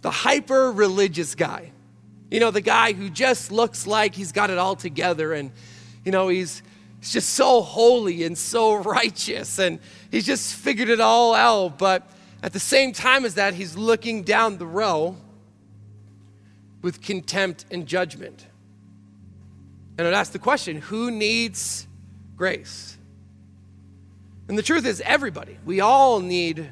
the 0.00 0.10
hyper 0.10 0.72
religious 0.72 1.34
guy 1.34 1.72
you 2.30 2.40
know, 2.40 2.50
the 2.50 2.60
guy 2.60 2.92
who 2.92 3.10
just 3.10 3.52
looks 3.52 3.86
like 3.86 4.14
he's 4.14 4.32
got 4.32 4.50
it 4.50 4.58
all 4.58 4.76
together 4.76 5.32
and, 5.32 5.50
you 6.04 6.12
know, 6.12 6.28
he's, 6.28 6.62
he's 7.00 7.12
just 7.12 7.30
so 7.30 7.60
holy 7.60 8.24
and 8.24 8.36
so 8.36 8.74
righteous 8.82 9.58
and 9.58 9.78
he's 10.10 10.26
just 10.26 10.54
figured 10.54 10.88
it 10.88 11.00
all 11.00 11.34
out. 11.34 11.78
But 11.78 12.08
at 12.42 12.52
the 12.52 12.60
same 12.60 12.92
time 12.92 13.24
as 13.24 13.34
that, 13.34 13.54
he's 13.54 13.76
looking 13.76 14.22
down 14.22 14.58
the 14.58 14.66
row 14.66 15.16
with 16.82 17.00
contempt 17.00 17.64
and 17.70 17.86
judgment. 17.86 18.46
And 19.96 20.06
I'd 20.06 20.14
ask 20.14 20.32
the 20.32 20.38
question 20.38 20.76
who 20.76 21.10
needs 21.10 21.86
grace? 22.36 22.98
And 24.48 24.58
the 24.58 24.62
truth 24.62 24.84
is, 24.84 25.00
everybody. 25.00 25.56
We 25.64 25.80
all 25.80 26.20
need 26.20 26.68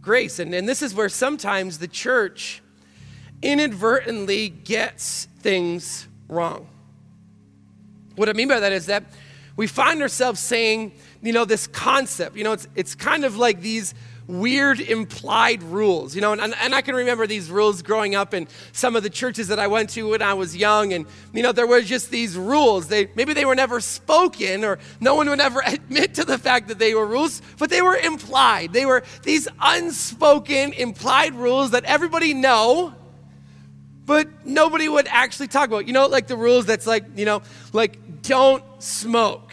grace. 0.00 0.38
And, 0.38 0.54
and 0.54 0.68
this 0.68 0.82
is 0.82 0.94
where 0.94 1.08
sometimes 1.08 1.78
the 1.78 1.88
church 1.88 2.62
inadvertently 3.42 4.48
gets 4.48 5.26
things 5.40 6.08
wrong. 6.28 6.68
What 8.16 8.28
I 8.28 8.32
mean 8.32 8.48
by 8.48 8.60
that 8.60 8.72
is 8.72 8.86
that 8.86 9.04
we 9.56 9.66
find 9.66 10.02
ourselves 10.02 10.40
saying, 10.40 10.92
you 11.22 11.32
know, 11.32 11.44
this 11.44 11.66
concept, 11.66 12.36
you 12.36 12.44
know, 12.44 12.52
it's, 12.52 12.68
it's 12.74 12.94
kind 12.94 13.24
of 13.24 13.36
like 13.36 13.60
these 13.60 13.94
weird 14.28 14.78
implied 14.78 15.62
rules, 15.62 16.14
you 16.14 16.20
know, 16.20 16.32
and, 16.32 16.54
and 16.54 16.74
I 16.74 16.82
can 16.82 16.94
remember 16.94 17.26
these 17.26 17.50
rules 17.50 17.80
growing 17.82 18.14
up 18.14 18.34
in 18.34 18.46
some 18.72 18.94
of 18.94 19.02
the 19.02 19.10
churches 19.10 19.48
that 19.48 19.58
I 19.58 19.66
went 19.66 19.90
to 19.90 20.10
when 20.10 20.22
I 20.22 20.34
was 20.34 20.54
young, 20.54 20.92
and, 20.92 21.06
you 21.32 21.42
know, 21.42 21.50
there 21.50 21.66
were 21.66 21.80
just 21.80 22.10
these 22.10 22.36
rules. 22.36 22.88
They, 22.88 23.10
maybe 23.16 23.32
they 23.32 23.46
were 23.46 23.54
never 23.54 23.80
spoken, 23.80 24.64
or 24.64 24.78
no 25.00 25.14
one 25.14 25.28
would 25.30 25.40
ever 25.40 25.62
admit 25.66 26.14
to 26.14 26.24
the 26.24 26.38
fact 26.38 26.68
that 26.68 26.78
they 26.78 26.94
were 26.94 27.06
rules, 27.06 27.40
but 27.58 27.70
they 27.70 27.82
were 27.82 27.96
implied. 27.96 28.72
They 28.72 28.84
were 28.84 29.02
these 29.22 29.48
unspoken, 29.60 30.72
implied 30.74 31.34
rules 31.34 31.70
that 31.70 31.84
everybody 31.84 32.34
know, 32.34 32.94
but 34.08 34.26
nobody 34.46 34.88
would 34.88 35.06
actually 35.08 35.48
talk 35.48 35.68
about. 35.68 35.86
You 35.86 35.92
know, 35.92 36.06
like 36.06 36.26
the 36.26 36.36
rules 36.36 36.64
that's 36.64 36.86
like, 36.86 37.04
you 37.14 37.26
know, 37.26 37.42
like 37.74 38.22
don't 38.22 38.64
smoke. 38.82 39.52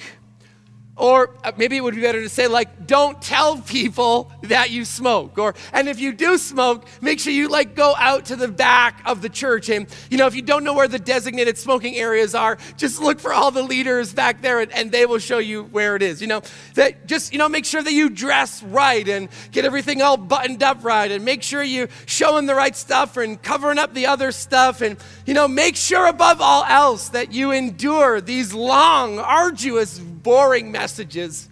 Or 0.98 1.36
uh, 1.44 1.52
maybe 1.58 1.76
it 1.76 1.84
would 1.84 1.96
be 1.96 2.02
better 2.02 2.22
to 2.22 2.30
say, 2.30 2.48
like, 2.48 2.88
don't 2.88 3.22
tell 3.22 3.58
people 3.58 4.32
that 4.44 4.70
you 4.70 4.86
smoke. 4.86 5.38
Or, 5.38 5.54
and 5.74 5.90
if 5.90 6.00
you 6.00 6.14
do 6.14 6.38
smoke, 6.38 6.88
make 7.02 7.20
sure 7.20 7.34
you, 7.34 7.50
like, 7.50 7.76
go 7.76 7.96
out 7.98 8.26
to 8.26 8.38
the 8.38 8.48
back 8.48 9.02
of 9.06 9.22
the 9.22 9.28
church. 9.28 9.68
And, 9.68 9.88
you 10.10 10.18
know, 10.18 10.26
if 10.26 10.36
you 10.36 10.42
don't 10.42 10.64
know 10.64 10.74
where 10.74 10.88
the 10.88 10.98
designated 10.98 11.58
smoking 11.58 11.98
areas 11.98 12.34
are, 12.34 12.58
just 12.78 13.02
look 13.02 13.20
for 13.20 13.34
all 13.34 13.52
the 13.52 13.62
leaders 13.62 14.14
back 14.14 14.42
there 14.42 14.62
and, 14.62 14.72
and 14.72 14.90
they 14.90 15.06
will 15.06 15.20
show 15.20 15.38
you 15.38 15.64
where 15.64 15.98
it 15.98 16.02
is. 16.02 16.22
You 16.22 16.28
know, 16.28 16.42
that 16.76 17.06
just, 17.08 17.34
you 17.34 17.40
know, 17.40 17.50
make 17.50 17.66
sure 17.66 17.84
that 17.84 17.94
you 17.94 18.10
dress 18.10 18.64
right 18.64 19.08
and 19.08 19.28
get 19.52 19.66
everything 19.66 20.02
all 20.02 20.16
buttoned 20.16 20.64
up 20.64 20.86
right 20.86 21.12
and 21.12 21.26
make 21.26 21.44
sure 21.44 21.62
you 21.62 21.90
showing 22.06 22.46
the 22.46 22.56
right 22.56 22.76
stuff 22.76 23.18
and 23.18 23.42
covering 23.42 23.80
up 23.80 23.94
the 23.94 24.06
other 24.06 24.32
stuff. 24.32 24.80
And, 24.80 24.96
you 25.26 25.34
know, 25.34 25.50
make 25.50 25.76
sure 25.76 26.08
above 26.08 26.40
all 26.40 26.64
else 26.64 27.10
that 27.10 27.34
you 27.34 27.52
endure 27.52 28.22
these 28.22 28.54
long, 28.54 29.20
arduous, 29.20 30.00
boring 30.26 30.72
messages, 30.72 31.48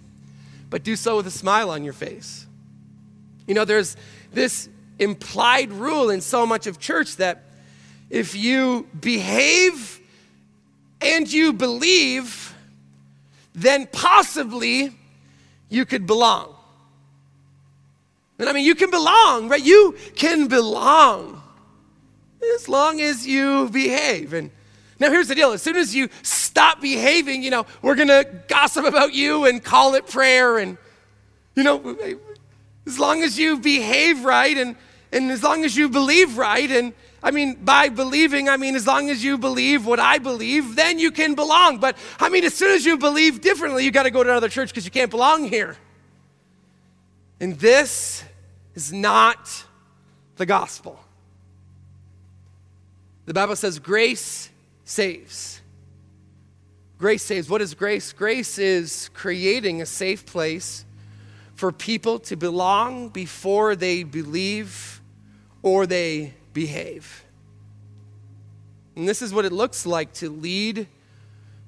but 0.72 0.84
do 0.84 0.96
so 0.96 1.18
with 1.18 1.28
a 1.28 1.32
smile 1.32 1.70
on 1.70 1.84
your 1.84 1.94
face. 1.94 2.48
You 3.48 3.54
know, 3.54 3.66
there's 3.66 3.96
this 4.32 4.68
implied 4.98 5.72
rule 5.72 6.10
in 6.10 6.22
so 6.22 6.46
much 6.48 6.66
of 6.66 6.80
church 6.80 7.18
that 7.18 7.44
if 8.10 8.36
you 8.36 8.88
behave 9.00 10.00
and 11.02 11.32
you 11.32 11.54
believe, 11.54 12.56
then 13.54 13.88
possibly 13.92 14.92
you 15.70 15.86
could 15.86 16.08
belong. 16.08 16.56
And 18.40 18.50
I 18.50 18.54
mean, 18.54 18.66
you 18.66 18.74
can 18.74 18.90
belong, 18.90 19.50
right? 19.50 19.64
You 19.64 19.96
can 20.16 20.48
belong 20.48 21.44
as 22.56 22.68
long 22.68 23.02
as 23.02 23.28
you 23.28 23.70
behave. 23.70 24.34
And 24.34 24.50
now, 25.04 25.12
here's 25.12 25.28
the 25.28 25.36
deal 25.36 25.52
as 25.52 25.62
soon 25.62 25.76
as 25.76 25.94
you 25.94 26.08
stop 26.22 26.80
behaving, 26.80 27.44
you 27.44 27.50
know, 27.50 27.66
we're 27.82 27.96
going 27.96 28.08
to 28.08 28.26
gossip 28.48 28.86
about 28.86 29.14
you 29.14 29.44
and 29.44 29.62
call 29.62 29.96
it 29.96 30.08
prayer. 30.08 30.58
And, 30.58 30.78
you 31.56 31.64
know, 31.64 31.98
as 32.88 32.98
long 32.98 33.22
as 33.22 33.38
you 33.38 33.60
behave 33.60 34.24
right 34.24 34.58
and, 34.58 34.78
and 35.12 35.30
as 35.30 35.44
long 35.44 35.66
as 35.66 35.76
you 35.76 35.90
believe 35.90 36.38
right, 36.38 36.72
and 36.72 36.94
I 37.22 37.32
mean, 37.32 37.56
by 37.56 37.90
believing, 37.90 38.48
I 38.48 38.56
mean, 38.56 38.76
as 38.76 38.88
long 38.88 39.10
as 39.10 39.22
you 39.22 39.38
believe 39.38 39.86
what 39.86 40.00
I 40.00 40.20
believe, 40.20 40.78
then 40.78 41.00
you 41.00 41.12
can 41.12 41.36
belong. 41.36 41.80
But 41.80 41.98
I 42.18 42.30
mean, 42.30 42.46
as 42.46 42.54
soon 42.54 42.72
as 42.72 42.86
you 42.86 42.98
believe 42.98 43.42
differently, 43.42 43.84
you 43.84 43.92
got 43.92 44.04
to 44.04 44.10
go 44.10 44.24
to 44.24 44.30
another 44.30 44.48
church 44.48 44.70
because 44.70 44.86
you 44.86 44.92
can't 44.92 45.12
belong 45.12 45.50
here. 45.50 45.76
And 47.42 47.60
this 47.60 48.24
is 48.74 48.94
not 48.94 49.66
the 50.38 50.46
gospel. 50.46 50.98
The 53.26 53.34
Bible 53.34 53.58
says 53.58 53.80
grace 53.80 54.50
saves. 54.94 55.62
Grace 57.00 57.24
saves. 57.24 57.50
What 57.50 57.62
is 57.62 57.74
grace? 57.74 58.14
Grace 58.14 58.58
is 58.58 59.10
creating 59.14 59.82
a 59.82 59.86
safe 59.86 60.26
place 60.26 60.86
for 61.56 61.72
people 61.72 62.20
to 62.20 62.36
belong 62.36 63.10
before 63.10 63.76
they 63.76 64.04
believe 64.04 65.02
or 65.62 65.86
they 65.86 66.34
behave. 66.54 67.26
And 68.96 69.10
this 69.10 69.22
is 69.22 69.34
what 69.34 69.46
it 69.46 69.52
looks 69.52 69.86
like 69.86 70.14
to 70.14 70.30
lead 70.30 70.88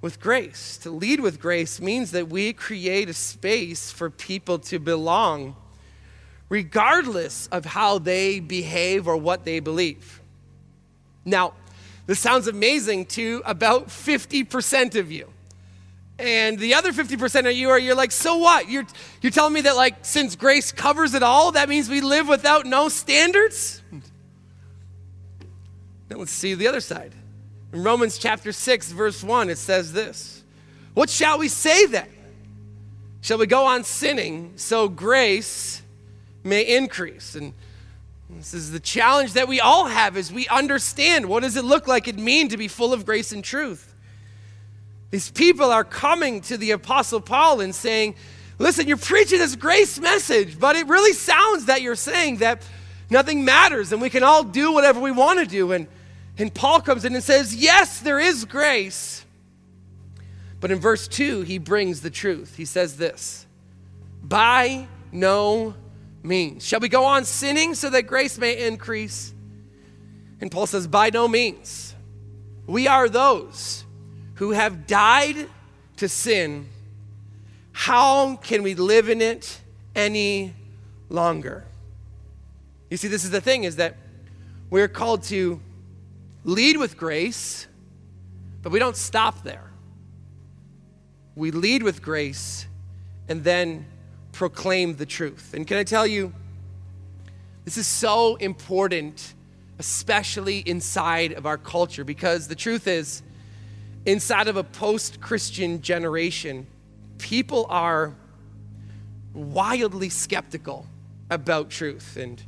with 0.01 0.19
grace. 0.19 0.77
To 0.83 0.91
lead 0.91 1.19
with 1.19 1.39
grace 1.41 1.81
means 1.81 2.11
that 2.11 2.29
we 2.29 2.53
create 2.53 3.09
a 3.09 3.13
space 3.13 3.91
for 3.91 4.09
people 4.09 4.59
to 4.59 4.79
belong 4.79 5.55
regardless 6.47 7.47
of 7.47 7.65
how 7.65 7.97
they 7.97 8.39
behave 8.39 9.07
or 9.07 9.17
what 9.17 9.45
they 9.45 9.59
believe. 9.59 10.21
Now, 11.25 11.53
this 12.07 12.19
sounds 12.19 12.47
amazing 12.47 13.05
to 13.07 13.41
about 13.45 13.87
50% 13.87 14.95
of 14.95 15.11
you. 15.11 15.29
And 16.17 16.57
the 16.57 16.75
other 16.75 16.93
50% 16.93 17.49
of 17.49 17.55
you 17.55 17.69
are, 17.69 17.79
you're 17.79 17.95
like, 17.95 18.11
so 18.11 18.37
what? 18.37 18.69
You're, 18.69 18.85
you're 19.21 19.31
telling 19.31 19.53
me 19.53 19.61
that, 19.61 19.75
like, 19.75 20.05
since 20.05 20.35
grace 20.35 20.71
covers 20.71 21.13
it 21.13 21.23
all, 21.23 21.51
that 21.53 21.67
means 21.67 21.89
we 21.89 21.99
live 21.99 22.27
without 22.27 22.65
no 22.65 22.87
standards? 22.87 23.81
Now 26.09 26.17
let's 26.17 26.31
see 26.31 26.53
the 26.53 26.67
other 26.67 26.79
side. 26.79 27.13
In 27.73 27.83
Romans 27.83 28.17
chapter 28.17 28.53
6, 28.53 28.91
verse 28.91 29.23
1, 29.23 29.49
it 29.49 29.57
says 29.57 29.91
this 29.91 30.43
What 30.93 31.09
shall 31.09 31.37
we 31.37 31.49
say 31.49 31.85
then? 31.87 32.07
Shall 33.19 33.39
we 33.39 33.47
go 33.47 33.65
on 33.65 33.83
sinning 33.83 34.53
so 34.55 34.87
grace 34.87 35.81
may 36.43 36.61
increase? 36.61 37.35
And 37.35 37.53
this 38.29 38.53
is 38.53 38.71
the 38.71 38.79
challenge 38.79 39.33
that 39.33 39.47
we 39.47 39.59
all 39.59 39.85
have 39.85 40.17
as 40.17 40.31
we 40.31 40.47
understand 40.47 41.27
what 41.27 41.43
does 41.43 41.55
it 41.55 41.63
look 41.63 41.87
like 41.87 42.07
it 42.07 42.17
mean 42.17 42.49
to 42.49 42.57
be 42.57 42.67
full 42.67 42.91
of 42.91 43.05
grace 43.05 43.31
and 43.31 43.43
truth. 43.43 43.93
These 45.11 45.31
people 45.31 45.71
are 45.71 45.83
coming 45.83 46.41
to 46.41 46.57
the 46.57 46.71
apostle 46.71 47.21
Paul 47.21 47.61
and 47.61 47.73
saying, 47.73 48.15
"Listen, 48.57 48.87
you're 48.87 48.97
preaching 48.97 49.39
this 49.39 49.55
grace 49.55 49.99
message, 49.99 50.59
but 50.59 50.75
it 50.75 50.87
really 50.87 51.13
sounds 51.13 51.65
that 51.65 51.81
you're 51.81 51.95
saying 51.95 52.37
that 52.37 52.63
nothing 53.09 53.45
matters 53.45 53.91
and 53.91 54.01
we 54.01 54.09
can 54.09 54.23
all 54.23 54.43
do 54.43 54.71
whatever 54.71 54.99
we 54.99 55.11
want 55.11 55.39
to 55.39 55.45
do." 55.45 55.71
And 55.71 55.87
and 56.37 56.53
Paul 56.53 56.81
comes 56.81 57.05
in 57.05 57.15
and 57.15 57.23
says, 57.23 57.55
"Yes, 57.55 57.99
there 57.99 58.19
is 58.19 58.43
grace." 58.43 59.23
But 60.59 60.71
in 60.71 60.79
verse 60.79 61.07
2, 61.07 61.41
he 61.41 61.59
brings 61.59 62.01
the 62.01 62.09
truth. 62.09 62.55
He 62.57 62.65
says 62.65 62.97
this, 62.97 63.45
"By 64.23 64.87
no 65.11 65.75
means. 66.25 66.65
Shall 66.65 66.79
we 66.79 66.89
go 66.89 67.05
on 67.05 67.25
sinning 67.25 67.75
so 67.75 67.89
that 67.89 68.03
grace 68.03 68.37
may 68.37 68.67
increase? 68.67 69.33
And 70.41 70.51
Paul 70.51 70.67
says, 70.67 70.87
By 70.87 71.09
no 71.09 71.27
means. 71.27 71.95
We 72.67 72.87
are 72.87 73.07
those 73.07 73.85
who 74.35 74.51
have 74.51 74.87
died 74.87 75.47
to 75.97 76.09
sin. 76.09 76.67
How 77.71 78.37
can 78.37 78.63
we 78.63 78.75
live 78.75 79.09
in 79.09 79.21
it 79.21 79.61
any 79.95 80.53
longer? 81.09 81.65
You 82.89 82.97
see, 82.97 83.07
this 83.07 83.23
is 83.23 83.31
the 83.31 83.41
thing 83.41 83.63
is 83.63 83.75
that 83.75 83.97
we're 84.69 84.87
called 84.87 85.23
to 85.23 85.59
lead 86.43 86.77
with 86.77 86.97
grace, 86.97 87.67
but 88.61 88.71
we 88.71 88.79
don't 88.79 88.97
stop 88.97 89.43
there. 89.43 89.71
We 91.35 91.51
lead 91.51 91.83
with 91.83 92.01
grace 92.01 92.65
and 93.27 93.43
then 93.43 93.85
proclaim 94.35 94.97
the 94.97 95.05
truth. 95.05 95.53
And 95.53 95.65
can 95.65 95.77
I 95.77 95.83
tell 95.83 96.05
you, 96.05 96.33
this 97.63 97.77
is 97.77 97.87
so 97.87 98.35
important, 98.35 99.33
especially 99.79 100.59
inside 100.59 101.31
of 101.31 101.45
our 101.45 101.57
culture, 101.57 102.03
because 102.03 102.49
the 102.49 102.55
truth 102.55 102.85
is, 102.85 103.23
inside 104.05 104.49
of 104.49 104.57
a 104.57 104.63
post 104.63 105.21
Christian 105.21 105.81
generation, 105.81 106.67
people 107.17 107.65
are 107.69 108.13
wildly 109.33 110.09
skeptical 110.09 110.85
about 111.29 111.69
truth. 111.69 112.17
And 112.17 112.43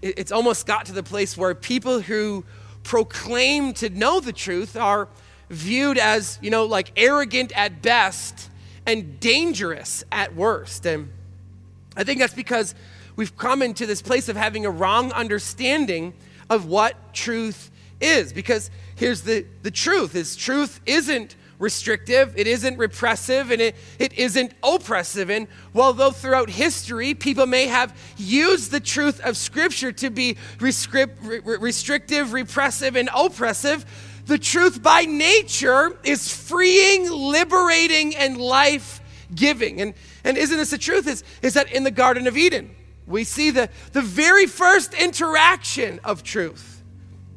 it's 0.00 0.30
almost 0.30 0.68
got 0.68 0.86
to 0.86 0.92
the 0.92 1.02
place 1.02 1.36
where 1.36 1.52
people 1.54 2.00
who 2.00 2.44
proclaim 2.84 3.74
to 3.74 3.90
know 3.90 4.20
the 4.20 4.32
truth 4.32 4.76
are 4.76 5.08
viewed 5.48 5.98
as, 5.98 6.38
you 6.40 6.50
know, 6.50 6.64
like 6.64 6.92
arrogant 6.96 7.50
at 7.56 7.82
best 7.82 8.49
and 8.90 9.20
dangerous 9.20 10.02
at 10.10 10.34
worst. 10.34 10.84
And 10.84 11.10
I 11.96 12.02
think 12.02 12.18
that's 12.18 12.34
because 12.34 12.74
we've 13.14 13.36
come 13.36 13.62
into 13.62 13.86
this 13.86 14.02
place 14.02 14.28
of 14.28 14.34
having 14.34 14.66
a 14.66 14.70
wrong 14.70 15.12
understanding 15.12 16.12
of 16.48 16.66
what 16.66 17.14
truth 17.14 17.70
is. 18.00 18.32
Because 18.32 18.68
here's 18.96 19.22
the, 19.22 19.46
the 19.62 19.70
truth 19.70 20.16
is 20.16 20.34
truth 20.34 20.80
isn't 20.86 21.36
restrictive, 21.60 22.32
it 22.36 22.48
isn't 22.48 22.78
repressive, 22.78 23.52
and 23.52 23.62
it, 23.62 23.76
it 24.00 24.12
isn't 24.14 24.52
oppressive. 24.64 25.30
And 25.30 25.46
while 25.72 25.92
though 25.92 26.10
throughout 26.10 26.50
history 26.50 27.14
people 27.14 27.46
may 27.46 27.68
have 27.68 27.96
used 28.16 28.72
the 28.72 28.80
truth 28.80 29.20
of 29.20 29.36
Scripture 29.36 29.92
to 29.92 30.10
be 30.10 30.36
restrictive, 30.58 32.32
repressive, 32.32 32.96
and 32.96 33.08
oppressive, 33.14 33.86
the 34.30 34.38
truth 34.38 34.80
by 34.80 35.02
nature 35.06 35.98
is 36.04 36.32
freeing, 36.32 37.10
liberating, 37.10 38.14
and 38.14 38.36
life 38.36 39.00
giving. 39.34 39.80
And, 39.80 39.92
and 40.22 40.38
isn't 40.38 40.56
this 40.56 40.70
the 40.70 40.78
truth? 40.78 41.08
Is, 41.08 41.24
is 41.42 41.54
that 41.54 41.72
in 41.72 41.82
the 41.82 41.90
Garden 41.90 42.28
of 42.28 42.36
Eden, 42.36 42.70
we 43.08 43.24
see 43.24 43.50
the, 43.50 43.68
the 43.90 44.02
very 44.02 44.46
first 44.46 44.94
interaction 44.94 45.98
of 46.04 46.22
truth. 46.22 46.80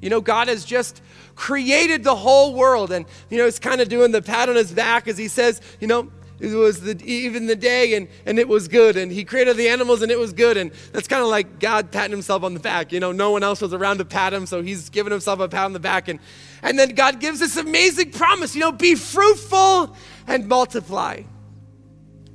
You 0.01 0.11
know, 0.11 0.21
God 0.21 0.49
has 0.49 0.63
just 0.63 1.01
created 1.33 2.03
the 2.03 2.15
whole 2.15 2.53
world. 2.53 2.91
And, 2.91 3.07
you 3.31 3.39
know, 3.39 3.45
he's 3.45 3.57
kind 3.57 3.81
of 3.81 3.89
doing 3.89 4.11
the 4.11 4.21
pat 4.21 4.47
on 4.47 4.55
his 4.55 4.71
back 4.71 5.07
as 5.07 5.17
he 5.17 5.27
says, 5.27 5.61
you 5.79 5.87
know, 5.87 6.11
it 6.39 6.55
was 6.55 6.81
the, 6.81 7.01
even 7.05 7.47
the 7.47 7.55
day 7.55 7.93
and, 7.93 8.07
and 8.25 8.37
it 8.37 8.47
was 8.47 8.67
good. 8.67 8.97
And 8.97 9.11
he 9.11 9.23
created 9.23 9.55
the 9.55 9.69
animals 9.69 10.01
and 10.01 10.11
it 10.11 10.19
was 10.19 10.33
good. 10.33 10.57
And 10.57 10.71
that's 10.91 11.07
kind 11.07 11.21
of 11.21 11.29
like 11.29 11.59
God 11.59 11.91
patting 11.91 12.11
himself 12.11 12.43
on 12.43 12.53
the 12.53 12.59
back. 12.59 12.91
You 12.91 12.99
know, 12.99 13.11
no 13.11 13.31
one 13.31 13.43
else 13.43 13.61
was 13.61 13.73
around 13.73 13.99
to 13.99 14.05
pat 14.05 14.33
him, 14.33 14.45
so 14.45 14.61
he's 14.61 14.89
giving 14.89 15.11
himself 15.11 15.39
a 15.39 15.47
pat 15.47 15.65
on 15.65 15.73
the 15.73 15.79
back. 15.79 16.07
And, 16.07 16.19
and 16.61 16.77
then 16.77 16.95
God 16.95 17.19
gives 17.19 17.39
this 17.39 17.55
amazing 17.55 18.11
promise, 18.11 18.55
you 18.55 18.61
know, 18.61 18.71
be 18.71 18.95
fruitful 18.95 19.95
and 20.27 20.47
multiply. 20.47 21.21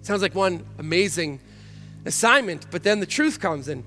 Sounds 0.03 0.23
like 0.23 0.35
one 0.35 0.65
amazing 0.79 1.41
assignment, 2.05 2.71
but 2.71 2.83
then 2.83 3.01
the 3.01 3.07
truth 3.07 3.41
comes 3.41 3.69
and 3.69 3.85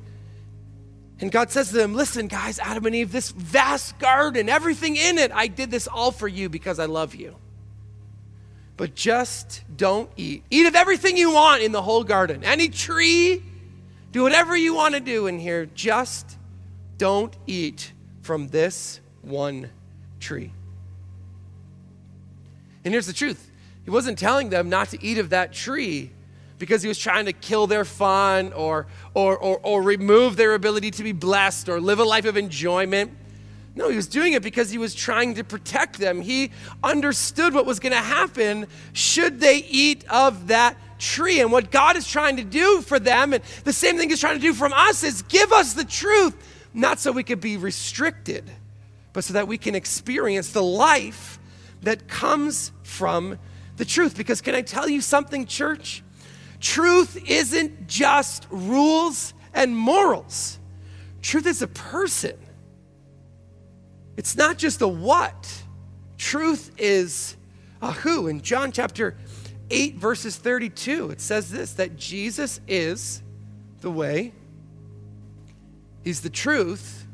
and 1.22 1.32
God 1.32 1.52
says 1.52 1.70
to 1.70 1.76
them, 1.76 1.94
Listen, 1.94 2.28
guys, 2.28 2.58
Adam 2.58 2.86
and 2.88 2.96
Eve, 2.96 3.12
this 3.12 3.30
vast 3.30 4.00
garden, 4.00 4.50
everything 4.50 4.96
in 4.96 5.20
it, 5.20 5.32
I 5.32 5.48
did 5.48 5.70
this 5.70 5.88
all 5.88 6.12
for 6.12 6.28
you 6.28 6.50
because 6.50 6.80
I 6.80 6.86
love 6.86 7.14
you. 7.14 7.36
But 8.82 8.96
just 8.96 9.64
don't 9.78 10.10
eat. 10.18 10.44
Eat 10.50 10.66
of 10.66 10.74
everything 10.74 11.16
you 11.16 11.32
want 11.32 11.62
in 11.62 11.72
the 11.72 11.84
whole 11.84 12.04
garden. 12.04 12.44
Any 12.44 12.68
tree, 12.68 13.44
do 14.12 14.24
whatever 14.24 14.58
you 14.58 14.74
want 14.74 14.96
to 14.96 15.00
do 15.00 15.28
in 15.28 15.38
here. 15.38 15.68
Just 15.68 16.36
don't 16.98 17.32
eat 17.46 17.94
from 18.24 18.48
this 18.48 19.00
one 19.22 19.70
tree. 20.20 20.52
And 22.84 22.92
here's 22.92 23.06
the 23.06 23.14
truth 23.14 23.52
He 23.86 23.92
wasn't 23.92 24.18
telling 24.18 24.50
them 24.50 24.68
not 24.68 24.90
to 24.90 25.06
eat 25.06 25.20
of 25.20 25.30
that 25.30 25.54
tree 25.54 26.10
because 26.58 26.82
he 26.82 26.88
was 26.88 26.98
trying 26.98 27.26
to 27.26 27.34
kill 27.34 27.68
their 27.68 27.86
fun 27.86 28.52
or, 28.52 28.88
or, 29.14 29.38
or, 29.38 29.60
or 29.62 29.84
remove 29.84 30.38
their 30.38 30.56
ability 30.56 30.90
to 30.90 31.04
be 31.04 31.12
blessed 31.12 31.70
or 31.70 31.80
live 31.80 32.00
a 32.00 32.04
life 32.04 32.26
of 32.26 32.36
enjoyment. 32.36 33.16
No, 33.74 33.90
he 33.90 33.96
was 33.96 34.08
doing 34.08 34.34
it 34.34 34.44
because 34.44 34.70
he 34.70 34.78
was 34.78 34.94
trying 34.94 35.36
to 35.36 35.44
protect 35.44 35.98
them. 35.98 36.22
He 36.22 36.52
understood 36.84 37.54
what 37.54 37.66
was 37.66 37.80
going 37.80 37.94
to 37.94 38.00
happen 38.00 38.68
should 38.92 39.40
they 39.40 39.58
eat 39.58 40.04
of 40.10 40.48
that 40.48 40.76
tree. 41.00 41.40
And 41.40 41.52
what 41.52 41.72
God 41.72 41.96
is 41.96 42.06
trying 42.06 42.38
to 42.38 42.44
do 42.44 42.82
for 42.82 43.00
them, 43.00 43.34
and 43.34 43.44
the 43.64 43.74
same 43.74 43.98
thing 43.98 44.10
he's 44.10 44.20
trying 44.20 44.36
to 44.36 44.42
do 44.42 44.54
from 44.54 44.74
us, 44.74 45.04
is 45.04 45.22
give 45.24 45.54
us 45.54 45.74
the 45.74 45.86
truth, 45.86 46.36
not 46.74 47.00
so 47.00 47.12
we 47.12 47.24
could 47.24 47.40
be 47.40 47.56
restricted, 47.56 48.50
but 49.14 49.24
so 49.24 49.34
that 49.34 49.48
we 49.48 49.58
can 49.58 49.74
experience 49.74 50.52
the 50.52 50.64
life 50.64 51.40
that 51.82 52.08
comes 52.08 52.72
from 52.84 53.40
the 53.78 53.86
truth. 53.86 54.18
Because 54.18 54.42
can 54.42 54.54
I 54.54 54.62
tell 54.62 54.90
you 54.90 55.00
something, 55.00 55.46
church? 55.46 56.04
Truth 56.60 57.18
isn't 57.28 57.88
just 57.88 58.48
rules 58.52 59.34
and 59.54 59.76
morals, 59.76 60.60
truth 61.22 61.48
is 61.48 61.62
a 61.62 61.68
person. 61.68 62.38
It's 64.18 64.36
not 64.36 64.58
just 64.58 64.82
a 64.82 64.88
what, 64.88 65.64
truth 66.18 66.72
is 66.78 67.36
a 67.82 67.92
who. 67.92 68.28
In 68.28 68.42
John 68.42 68.72
chapter 68.72 69.18
8, 69.70 69.98
verses 69.98 70.36
32, 70.36 71.12
it 71.12 71.22
says 71.22 71.50
this 71.50 71.74
that 71.74 71.96
Jesus 71.96 72.60
is 72.68 73.22
the 73.82 73.92
way, 73.92 74.34
He's 76.04 76.22
the 76.22 76.30
truth, 76.30 77.08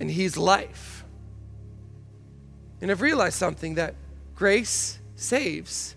and 0.00 0.10
He's 0.10 0.36
life. 0.36 1.04
And 2.80 2.90
I've 2.90 3.00
realized 3.00 3.36
something 3.36 3.76
that 3.76 3.94
grace 4.34 4.98
saves, 5.14 5.94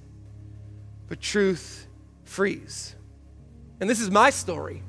but 1.07 1.19
truth 1.19 1.87
frees. 2.23 2.95
And 3.79 3.89
this 3.89 3.99
is 3.99 4.11
my 4.11 4.29
story. 4.29 4.83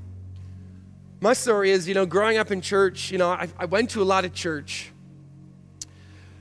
My 1.18 1.32
story 1.32 1.70
is, 1.70 1.88
you 1.88 1.94
know, 1.94 2.04
growing 2.04 2.36
up 2.36 2.50
in 2.50 2.60
church, 2.60 3.10
you 3.10 3.16
know, 3.16 3.30
I, 3.30 3.48
I 3.58 3.64
went 3.64 3.88
to 3.90 4.02
a 4.02 4.04
lot 4.04 4.26
of 4.26 4.34
church, 4.34 4.92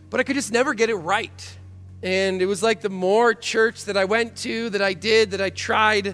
but 0.09 0.19
I 0.19 0.23
could 0.23 0.35
just 0.35 0.51
never 0.51 0.73
get 0.73 0.89
it 0.89 0.95
right. 0.95 1.57
And 2.03 2.41
it 2.41 2.45
was 2.45 2.61
like 2.61 2.81
the 2.81 2.89
more 2.89 3.33
church 3.33 3.85
that 3.85 3.95
I 3.95 4.03
went 4.03 4.35
to, 4.37 4.69
that 4.71 4.81
I 4.81 4.93
did, 4.93 5.31
that 5.31 5.39
I 5.39 5.49
tried, 5.49 6.13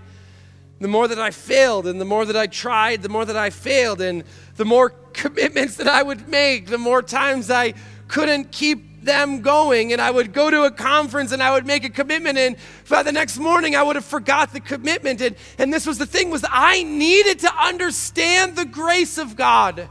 the 0.79 0.87
more 0.87 1.07
that 1.07 1.17
I 1.17 1.31
failed, 1.31 1.87
and 1.87 1.99
the 1.99 2.05
more 2.05 2.23
that 2.23 2.37
I 2.37 2.45
tried, 2.45 3.01
the 3.01 3.09
more 3.09 3.25
that 3.25 3.35
I 3.35 3.49
failed, 3.49 3.99
and 3.99 4.23
the 4.57 4.65
more 4.65 4.91
commitments 5.13 5.77
that 5.77 5.87
I 5.87 6.03
would 6.03 6.27
make, 6.27 6.67
the 6.67 6.77
more 6.77 7.01
times 7.01 7.49
I 7.49 7.73
couldn't 8.07 8.51
keep 8.51 8.90
them 9.01 9.41
going 9.41 9.93
and 9.93 10.01
I 10.01 10.11
would 10.11 10.31
go 10.31 10.51
to 10.51 10.63
a 10.63 10.71
conference 10.71 11.31
and 11.31 11.41
I 11.41 11.51
would 11.51 11.65
make 11.65 11.83
a 11.83 11.89
commitment 11.89 12.37
and 12.37 12.55
by 12.87 13.03
the 13.03 13.11
next 13.11 13.37
morning 13.37 13.75
I 13.75 13.83
would 13.83 13.95
have 13.95 14.05
forgot 14.05 14.53
the 14.53 14.59
commitment 14.59 15.21
and, 15.21 15.35
and 15.57 15.73
this 15.73 15.87
was 15.87 15.97
the 15.97 16.05
thing 16.05 16.29
was 16.29 16.45
I 16.47 16.83
needed 16.83 17.39
to 17.39 17.53
understand 17.55 18.55
the 18.55 18.65
grace 18.65 19.17
of 19.17 19.35
God. 19.35 19.89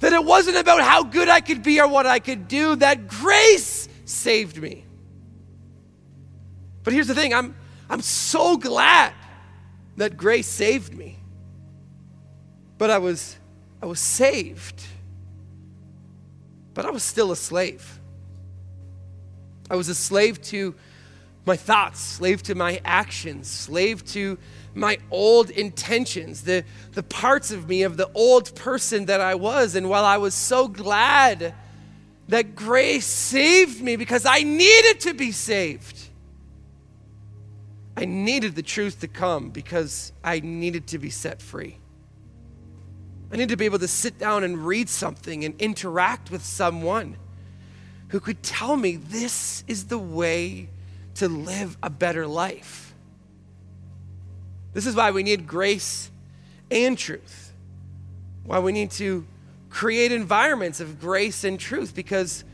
That 0.00 0.12
it 0.12 0.24
wasn't 0.24 0.56
about 0.56 0.80
how 0.80 1.04
good 1.04 1.28
I 1.28 1.40
could 1.40 1.62
be 1.62 1.80
or 1.80 1.86
what 1.86 2.06
I 2.06 2.18
could 2.18 2.48
do 2.48 2.74
that 2.76 3.06
grace 3.06 3.88
saved 4.04 4.60
me. 4.60 4.86
But 6.82 6.94
here's 6.94 7.06
the 7.06 7.14
thing 7.14 7.32
I'm 7.34 7.54
I'm 7.88 8.00
so 8.00 8.56
glad 8.56 9.12
that 9.96 10.16
grace 10.16 10.46
saved 10.46 10.96
me. 10.96 11.18
But 12.78 12.90
I 12.90 12.98
was 12.98 13.36
I 13.82 13.86
was 13.86 14.00
saved. 14.00 14.82
But 16.72 16.86
I 16.86 16.90
was 16.90 17.02
still 17.02 17.30
a 17.30 17.36
slave 17.36 17.99
I 19.70 19.76
was 19.76 19.88
a 19.88 19.94
slave 19.94 20.42
to 20.42 20.74
my 21.46 21.56
thoughts, 21.56 22.00
slave 22.00 22.42
to 22.44 22.54
my 22.54 22.80
actions, 22.84 23.48
slave 23.48 24.04
to 24.12 24.36
my 24.74 24.98
old 25.10 25.48
intentions, 25.50 26.42
the, 26.42 26.64
the 26.92 27.02
parts 27.02 27.50
of 27.50 27.68
me 27.68 27.82
of 27.82 27.96
the 27.96 28.10
old 28.12 28.54
person 28.56 29.06
that 29.06 29.20
I 29.20 29.36
was. 29.36 29.74
And 29.76 29.88
while 29.88 30.04
I 30.04 30.18
was 30.18 30.34
so 30.34 30.68
glad 30.68 31.54
that 32.28 32.54
grace 32.54 33.06
saved 33.06 33.80
me 33.80 33.96
because 33.96 34.26
I 34.26 34.42
needed 34.42 35.00
to 35.00 35.14
be 35.14 35.32
saved, 35.32 36.08
I 37.96 38.04
needed 38.04 38.54
the 38.54 38.62
truth 38.62 39.00
to 39.00 39.08
come 39.08 39.50
because 39.50 40.12
I 40.22 40.40
needed 40.40 40.88
to 40.88 40.98
be 40.98 41.10
set 41.10 41.40
free. 41.40 41.78
I 43.32 43.36
needed 43.36 43.50
to 43.50 43.56
be 43.56 43.64
able 43.64 43.78
to 43.78 43.88
sit 43.88 44.18
down 44.18 44.42
and 44.42 44.66
read 44.66 44.88
something 44.88 45.44
and 45.44 45.60
interact 45.60 46.30
with 46.30 46.44
someone 46.44 47.16
who 48.10 48.20
could 48.20 48.42
tell 48.42 48.76
me 48.76 48.96
this 48.96 49.64
is 49.66 49.86
the 49.86 49.98
way 49.98 50.68
to 51.14 51.28
live 51.28 51.76
a 51.82 51.90
better 51.90 52.26
life. 52.26 52.94
This 54.72 54.86
is 54.86 54.94
why 54.94 55.10
we 55.10 55.22
need 55.22 55.46
grace 55.46 56.10
and 56.70 56.98
truth. 56.98 57.52
Why 58.44 58.58
we 58.58 58.72
need 58.72 58.90
to 58.92 59.26
create 59.68 60.10
environments 60.10 60.80
of 60.80 61.00
grace 61.00 61.44
and 61.44 61.58
truth 61.58 61.94
because, 61.94 62.44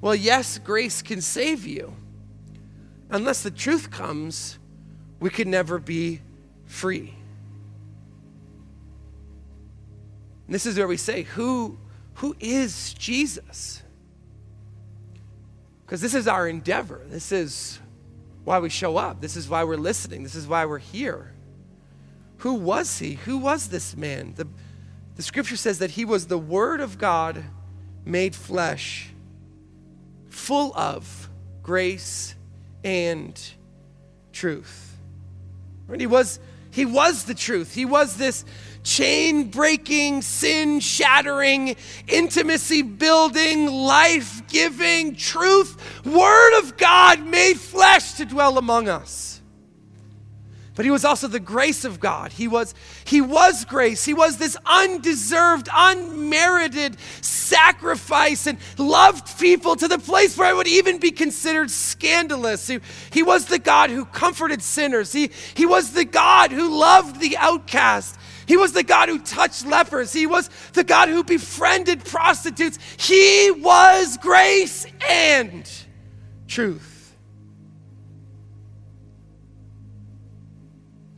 well, 0.00 0.14
yes, 0.14 0.58
grace 0.58 1.00
can 1.00 1.22
save 1.22 1.66
you. 1.66 1.94
Unless 3.10 3.42
the 3.42 3.50
truth 3.50 3.90
comes, 3.90 4.58
we 5.18 5.30
could 5.30 5.46
never 5.46 5.78
be 5.78 6.20
free. 6.66 7.14
And 10.46 10.54
this 10.54 10.66
is 10.66 10.76
where 10.76 10.88
we 10.88 10.98
say, 10.98 11.22
who, 11.22 11.78
who 12.14 12.36
is 12.38 12.92
Jesus? 12.94 13.82
Because 15.86 16.00
this 16.00 16.14
is 16.14 16.26
our 16.26 16.48
endeavor. 16.48 17.00
This 17.06 17.30
is 17.30 17.78
why 18.44 18.58
we 18.58 18.68
show 18.68 18.96
up. 18.96 19.20
This 19.20 19.36
is 19.36 19.48
why 19.48 19.62
we're 19.62 19.76
listening. 19.76 20.24
This 20.24 20.34
is 20.34 20.46
why 20.46 20.66
we're 20.66 20.78
here. 20.78 21.32
Who 22.38 22.54
was 22.54 22.98
he? 22.98 23.14
Who 23.14 23.38
was 23.38 23.68
this 23.68 23.96
man? 23.96 24.34
The, 24.34 24.48
the 25.14 25.22
scripture 25.22 25.56
says 25.56 25.78
that 25.78 25.92
he 25.92 26.04
was 26.04 26.26
the 26.26 26.38
Word 26.38 26.80
of 26.80 26.98
God 26.98 27.44
made 28.04 28.34
flesh 28.34 29.12
full 30.28 30.72
of 30.74 31.30
grace 31.62 32.34
and 32.82 33.40
truth. 34.32 34.96
Right? 35.86 36.00
He 36.00 36.06
was 36.06 36.40
he 36.70 36.84
was 36.84 37.24
the 37.24 37.34
truth. 37.34 37.74
He 37.74 37.86
was 37.86 38.16
this 38.16 38.44
chain 38.86 39.50
breaking, 39.50 40.22
sin 40.22 40.78
shattering, 40.78 41.76
intimacy 42.06 42.82
building, 42.82 43.66
life 43.66 44.46
giving, 44.48 45.16
truth, 45.16 46.06
Word 46.06 46.58
of 46.60 46.76
God 46.76 47.26
made 47.26 47.58
flesh 47.58 48.14
to 48.14 48.24
dwell 48.24 48.58
among 48.58 48.88
us 48.88 49.36
but 50.76 50.84
he 50.84 50.90
was 50.90 51.06
also 51.06 51.26
the 51.26 51.40
grace 51.40 51.86
of 51.86 52.00
God. 52.00 52.32
He 52.32 52.46
was, 52.46 52.74
he 53.06 53.22
was 53.22 53.64
grace. 53.64 54.04
He 54.04 54.12
was 54.12 54.36
this 54.36 54.58
undeserved, 54.66 55.70
unmerited 55.74 56.98
sacrifice 57.22 58.46
and 58.46 58.58
loved 58.76 59.38
people 59.38 59.74
to 59.76 59.88
the 59.88 59.98
place 59.98 60.36
where 60.36 60.50
it 60.50 60.54
would 60.54 60.68
even 60.68 60.98
be 60.98 61.10
considered 61.10 61.70
scandalous. 61.70 62.66
He, 62.66 62.80
he 63.10 63.22
was 63.22 63.46
the 63.46 63.58
God 63.58 63.88
who 63.88 64.04
comforted 64.04 64.62
sinners. 64.62 65.12
He, 65.12 65.30
he 65.54 65.64
was 65.64 65.92
the 65.92 66.04
God 66.04 66.52
who 66.52 66.78
loved 66.78 67.20
the 67.20 67.38
outcast. 67.38 68.18
He 68.46 68.56
was 68.56 68.72
the 68.72 68.82
God 68.82 69.08
who 69.08 69.18
touched 69.18 69.66
lepers. 69.66 70.12
He 70.12 70.26
was 70.26 70.48
the 70.72 70.84
God 70.84 71.08
who 71.08 71.24
befriended 71.24 72.04
prostitutes. 72.04 72.78
He 72.98 73.50
was 73.50 74.16
grace 74.18 74.86
and 75.08 75.70
truth. 76.46 76.96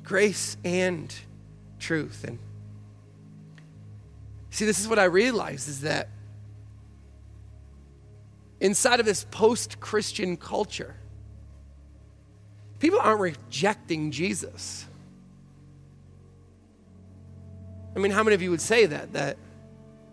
grace 0.09 0.57
and 0.65 1.15
truth. 1.79 2.25
And 2.25 2.39
see, 4.49 4.65
this 4.65 4.81
is 4.81 4.89
what 4.89 4.99
I 4.99 5.05
realize 5.05 5.69
is 5.69 5.83
that 5.83 6.09
inside 8.59 9.01
of 9.01 9.07
this 9.07 9.25
post 9.31 9.81
Christian 9.81 10.39
culture, 10.39 10.97
people 12.79 12.99
aren't 12.99 13.21
rejecting 13.21 14.11
Jesus. 14.11 14.87
I 17.95 17.99
mean, 17.99 18.13
how 18.13 18.23
many 18.23 18.35
of 18.35 18.43
you 18.43 18.51
would 18.51 18.61
say 18.61 18.87
that? 18.87 19.13
That 19.13 19.37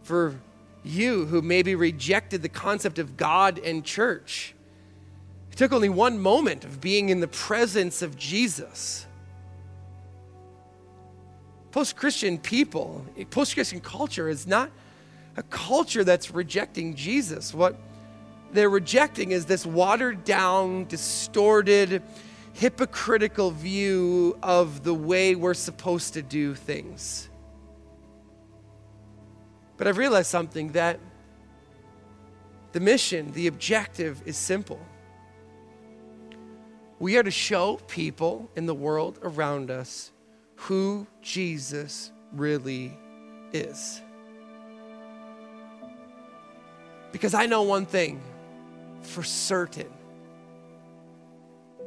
for 0.03 0.35
you 0.83 1.25
who 1.25 1.41
maybe 1.41 1.75
rejected 1.75 2.41
the 2.41 2.49
concept 2.49 2.99
of 2.99 3.17
God 3.17 3.59
and 3.59 3.83
church, 3.83 4.55
it 5.51 5.57
took 5.57 5.71
only 5.71 5.89
one 5.89 6.19
moment 6.19 6.63
of 6.63 6.81
being 6.81 7.09
in 7.09 7.19
the 7.19 7.27
presence 7.27 8.01
of 8.01 8.17
Jesus 8.17 9.05
Post 11.75 11.97
Christian 11.97 12.37
people, 12.37 13.05
post 13.31 13.53
Christian 13.53 13.81
culture 13.81 14.29
is 14.29 14.47
not 14.47 14.71
a 15.35 15.43
culture 15.43 16.05
that's 16.05 16.31
rejecting 16.31 16.95
Jesus. 16.95 17.53
What 17.53 17.77
they're 18.53 18.69
rejecting 18.69 19.31
is 19.31 19.43
this 19.45 19.65
watered 19.65 20.23
down, 20.23 20.85
distorted, 20.85 22.01
hypocritical 22.53 23.51
view 23.51 24.39
of 24.41 24.85
the 24.85 24.93
way 24.93 25.35
we're 25.35 25.53
supposed 25.53 26.13
to 26.13 26.21
do 26.21 26.55
things. 26.55 27.27
But 29.77 29.87
I've 29.87 29.97
realized 29.97 30.27
something 30.27 30.71
that 30.71 30.99
the 32.71 32.79
mission, 32.79 33.31
the 33.31 33.47
objective 33.47 34.21
is 34.25 34.37
simple. 34.37 34.79
We 36.99 37.17
are 37.17 37.23
to 37.23 37.31
show 37.31 37.77
people 37.87 38.49
in 38.55 38.65
the 38.65 38.75
world 38.75 39.19
around 39.21 39.69
us 39.69 40.11
who 40.55 41.07
Jesus 41.21 42.11
really 42.33 42.97
is. 43.53 44.01
Because 47.11 47.33
I 47.33 47.45
know 47.45 47.63
one 47.63 47.85
thing 47.85 48.21
for 49.01 49.23
certain, 49.23 49.91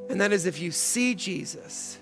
and 0.08 0.20
that 0.20 0.32
is 0.32 0.46
if 0.46 0.58
you 0.58 0.70
see 0.70 1.14
Jesus, 1.14 1.98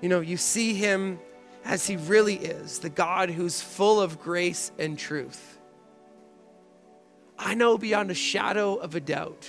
you 0.00 0.08
know, 0.08 0.20
you 0.20 0.38
see 0.38 0.72
him 0.72 1.18
as 1.70 1.86
he 1.86 1.96
really 1.96 2.34
is, 2.34 2.80
the 2.80 2.90
God 2.90 3.30
who's 3.30 3.62
full 3.62 4.00
of 4.00 4.20
grace 4.20 4.72
and 4.76 4.98
truth. 4.98 5.56
I 7.38 7.54
know 7.54 7.78
beyond 7.78 8.10
a 8.10 8.14
shadow 8.14 8.74
of 8.74 8.96
a 8.96 9.00
doubt, 9.00 9.48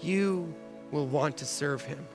you 0.00 0.54
will 0.92 1.08
want 1.08 1.38
to 1.38 1.44
serve 1.44 1.82
him. 1.82 2.06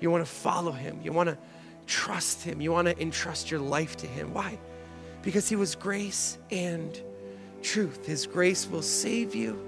You 0.00 0.10
want 0.10 0.26
to 0.26 0.30
follow 0.30 0.72
him. 0.72 0.98
You 1.04 1.12
want 1.12 1.28
to 1.28 1.38
trust 1.86 2.42
him. 2.42 2.60
You 2.60 2.72
want 2.72 2.88
to 2.88 3.00
entrust 3.00 3.52
your 3.52 3.60
life 3.60 3.96
to 3.98 4.08
him. 4.08 4.34
Why? 4.34 4.58
Because 5.22 5.48
he 5.48 5.54
was 5.54 5.76
grace 5.76 6.36
and 6.50 7.00
truth. 7.62 8.04
His 8.04 8.26
grace 8.26 8.68
will 8.68 8.82
save 8.82 9.32
you, 9.32 9.64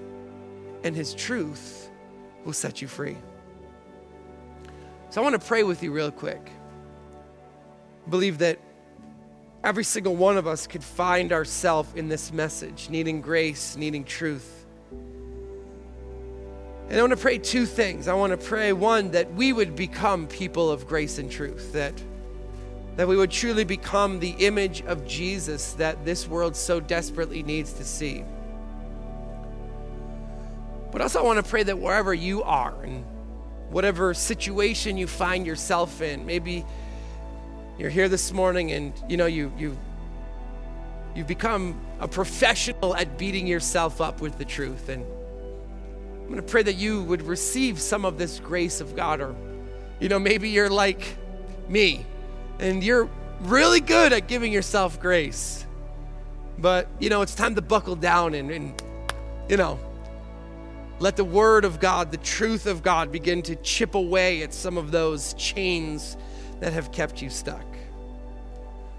and 0.83 0.97
his 0.97 1.15
truth 1.15 1.89
will 2.45 2.53
set 2.53 2.83
you 2.83 2.89
free. 2.89 3.17
So 5.11 5.21
I 5.21 5.25
want 5.25 5.41
to 5.41 5.47
pray 5.47 5.63
with 5.63 5.85
you 5.85 5.93
real 5.93 6.11
quick. 6.11 6.51
I 8.05 8.11
believe 8.11 8.39
that 8.39 8.59
every 9.65 9.85
single 9.85 10.17
one 10.17 10.37
of 10.37 10.47
us 10.47 10.67
could 10.67 10.83
find 10.83 11.33
ourselves 11.33 11.91
in 11.95 12.09
this 12.09 12.33
message, 12.33 12.89
needing 12.91 13.21
grace, 13.21 13.77
needing 13.77 14.05
truth. 14.05 14.67
And 16.89 16.99
I 16.99 17.01
want 17.01 17.13
to 17.13 17.17
pray 17.17 17.39
two 17.39 17.65
things. 17.65 18.09
I 18.09 18.15
want 18.15 18.33
to 18.33 18.37
pray 18.37 18.73
one 18.73 19.13
that 19.13 19.33
we 19.35 19.53
would 19.53 19.77
become 19.77 20.27
people 20.27 20.71
of 20.71 20.87
grace 20.87 21.19
and 21.19 21.31
truth, 21.31 21.73
that 21.73 21.95
that 22.97 23.09
we 23.09 23.17
would 23.17 23.31
truly 23.31 23.65
become 23.65 24.21
the 24.21 24.31
image 24.31 24.83
of 24.83 25.07
Jesus 25.07 25.73
that 25.75 26.05
this 26.05 26.29
world 26.29 26.55
so 26.55 26.79
desperately 26.79 27.43
needs 27.43 27.73
to 27.75 27.85
see. 27.85 28.25
But 30.91 31.01
also 31.01 31.21
I 31.21 31.23
want 31.23 31.43
to 31.43 31.51
pray 31.51 31.63
that 31.63 31.79
wherever 31.79 32.13
you 32.13 32.43
are 32.43 32.75
and 32.83 33.05
whatever 33.71 34.13
situation 34.13 34.99
you 34.99 35.07
find 35.07 35.47
yourself 35.47 36.03
in, 36.03 36.27
maybe 36.27 36.67
you're 37.79 37.91
here 37.91 38.09
this 38.09 38.33
morning 38.33 38.73
and 38.73 38.93
you 39.09 39.17
know 39.17 39.27
you 39.27 39.53
you 39.57 39.77
you've 41.15 41.27
become 41.27 41.81
a 42.01 42.09
professional 42.09 42.95
at 42.97 43.19
beating 43.19 43.47
yourself 43.47 44.01
up 44.01 44.21
with 44.21 44.39
the 44.39 44.45
truth 44.45 44.89
and 44.89 45.05
I'm 46.23 46.29
going 46.29 46.47
to 46.47 46.51
pray 46.51 46.63
that 46.63 46.77
you 46.77 47.03
would 47.03 47.23
receive 47.23 47.81
some 47.81 48.05
of 48.05 48.17
this 48.17 48.39
grace 48.39 48.81
of 48.81 48.95
God. 48.95 49.21
Or, 49.21 49.35
you 50.01 50.09
know, 50.09 50.19
maybe 50.19 50.49
you're 50.49 50.71
like 50.71 51.19
me 51.69 52.07
and 52.59 52.83
you're 52.83 53.11
really 53.43 53.81
good 53.81 54.13
at 54.13 54.29
giving 54.29 54.53
yourself 54.53 55.01
grace. 55.01 55.67
But, 56.59 56.87
you 57.01 57.11
know, 57.11 57.23
it's 57.23 57.35
time 57.35 57.57
to 57.57 57.61
buckle 57.61 57.97
down 57.97 58.35
and, 58.35 58.51
and 58.51 58.83
you 59.49 59.57
know, 59.57 59.81
let 61.01 61.17
the 61.17 61.25
word 61.25 61.65
of 61.65 61.81
God, 61.81 62.13
the 62.13 62.19
truth 62.19 62.67
of 62.67 62.83
God, 62.83 63.11
begin 63.11 63.43
to 63.43 63.57
chip 63.57 63.97
away 63.97 64.43
at 64.43 64.55
some 64.55 64.79
of 64.79 64.93
those 64.93 65.35
chains 65.35 66.17
that 66.63 66.73
have 66.73 66.93
kept 66.93 67.21
you 67.21 67.29
stuck. 67.29 67.67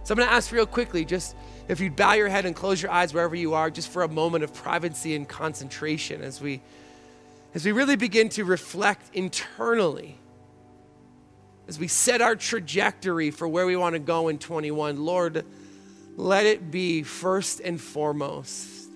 So 0.04 0.12
I'm 0.12 0.18
going 0.18 0.28
to 0.28 0.34
ask 0.34 0.52
real 0.52 0.66
quickly 0.66 1.06
just 1.06 1.34
if 1.70 1.80
you'd 1.80 1.96
bow 1.96 2.12
your 2.12 2.28
head 2.28 2.46
and 2.46 2.54
close 2.54 2.82
your 2.82 2.92
eyes 2.92 3.14
wherever 3.14 3.36
you 3.36 3.54
are, 3.54 3.72
just 3.72 3.88
for 3.88 4.04
a 4.04 4.08
moment 4.10 4.44
of 4.44 4.54
privacy 4.54 5.16
and 5.16 5.26
concentration 5.26 6.22
as 6.22 6.42
we 6.42 6.62
as 7.54 7.64
we 7.64 7.72
really 7.72 7.96
begin 7.96 8.28
to 8.30 8.44
reflect 8.44 9.16
internally, 9.16 10.18
as 11.70 11.80
we 11.80 11.88
set 11.88 12.20
our 12.20 12.36
trajectory 12.36 13.32
for 13.32 13.48
where 13.48 13.66
we 13.66 13.78
want 13.78 13.94
to 13.94 14.00
go 14.00 14.28
in 14.28 14.40
21, 14.40 15.06
Lord, 15.06 15.46
let 16.18 16.46
it 16.46 16.70
be 16.70 17.04
first 17.04 17.62
and 17.62 17.80
foremost 17.80 18.90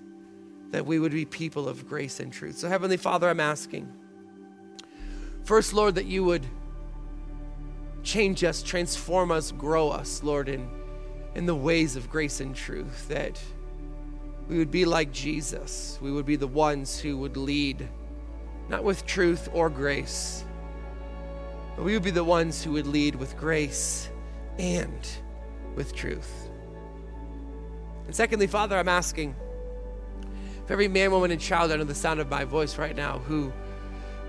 that 0.72 0.84
we 0.84 0.98
would 0.98 1.12
be 1.12 1.24
people 1.24 1.68
of 1.68 1.88
grace 1.88 2.20
and 2.20 2.30
truth. 2.30 2.58
So, 2.58 2.68
Heavenly 2.68 2.98
Father, 2.98 3.30
I'm 3.30 3.40
asking 3.40 3.90
first, 5.44 5.72
Lord, 5.72 5.94
that 5.94 6.04
you 6.04 6.22
would 6.24 6.44
change 8.02 8.44
us, 8.44 8.62
transform 8.62 9.30
us, 9.30 9.52
grow 9.52 9.90
us, 9.90 10.22
Lord, 10.22 10.48
in, 10.48 10.68
in 11.34 11.46
the 11.46 11.54
ways 11.54 11.96
of 11.96 12.10
grace 12.10 12.40
and 12.40 12.54
truth, 12.54 13.08
that 13.08 13.40
we 14.48 14.58
would 14.58 14.70
be 14.70 14.84
like 14.84 15.12
Jesus. 15.12 15.98
We 16.00 16.10
would 16.10 16.26
be 16.26 16.36
the 16.36 16.46
ones 16.46 16.98
who 16.98 17.18
would 17.18 17.36
lead 17.36 17.88
not 18.68 18.84
with 18.84 19.06
truth 19.06 19.48
or 19.52 19.70
grace, 19.70 20.44
but 21.76 21.84
we 21.84 21.94
would 21.94 22.02
be 22.02 22.10
the 22.10 22.24
ones 22.24 22.62
who 22.62 22.72
would 22.72 22.86
lead 22.86 23.14
with 23.14 23.36
grace 23.36 24.10
and 24.58 25.08
with 25.74 25.94
truth. 25.94 26.48
And 28.06 28.14
secondly, 28.14 28.46
Father, 28.46 28.76
I'm 28.78 28.88
asking 28.88 29.34
for 30.66 30.72
every 30.72 30.88
man, 30.88 31.10
woman, 31.10 31.30
and 31.30 31.40
child 31.40 31.70
under 31.70 31.84
the 31.84 31.94
sound 31.94 32.20
of 32.20 32.28
my 32.28 32.44
voice 32.44 32.76
right 32.76 32.96
now 32.96 33.18
who 33.20 33.52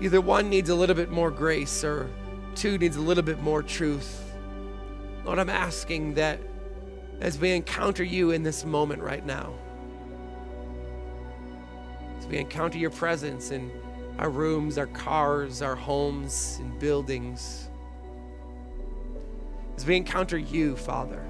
either 0.00 0.20
one 0.20 0.48
needs 0.48 0.70
a 0.70 0.74
little 0.74 0.96
bit 0.96 1.10
more 1.10 1.30
grace 1.30 1.84
or 1.84 2.10
two 2.54 2.78
needs 2.78 2.96
a 2.96 3.00
little 3.00 3.22
bit 3.22 3.40
more 3.42 3.62
truth. 3.62 4.32
Lord, 5.24 5.38
I'm 5.38 5.50
asking 5.50 6.14
that 6.14 6.40
as 7.20 7.38
we 7.38 7.50
encounter 7.52 8.02
you 8.02 8.30
in 8.30 8.42
this 8.42 8.64
moment 8.64 9.02
right 9.02 9.24
now, 9.24 9.52
as 12.18 12.26
we 12.26 12.38
encounter 12.38 12.78
your 12.78 12.90
presence 12.90 13.50
in 13.50 13.70
our 14.18 14.28
rooms, 14.28 14.76
our 14.76 14.86
cars, 14.86 15.62
our 15.62 15.74
homes, 15.74 16.58
and 16.60 16.78
buildings. 16.78 17.70
As 19.76 19.86
we 19.86 19.96
encounter 19.96 20.36
you, 20.36 20.76
Father, 20.76 21.26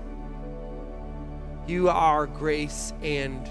you 1.68 1.88
are 1.88 2.26
grace 2.26 2.92
and 3.00 3.48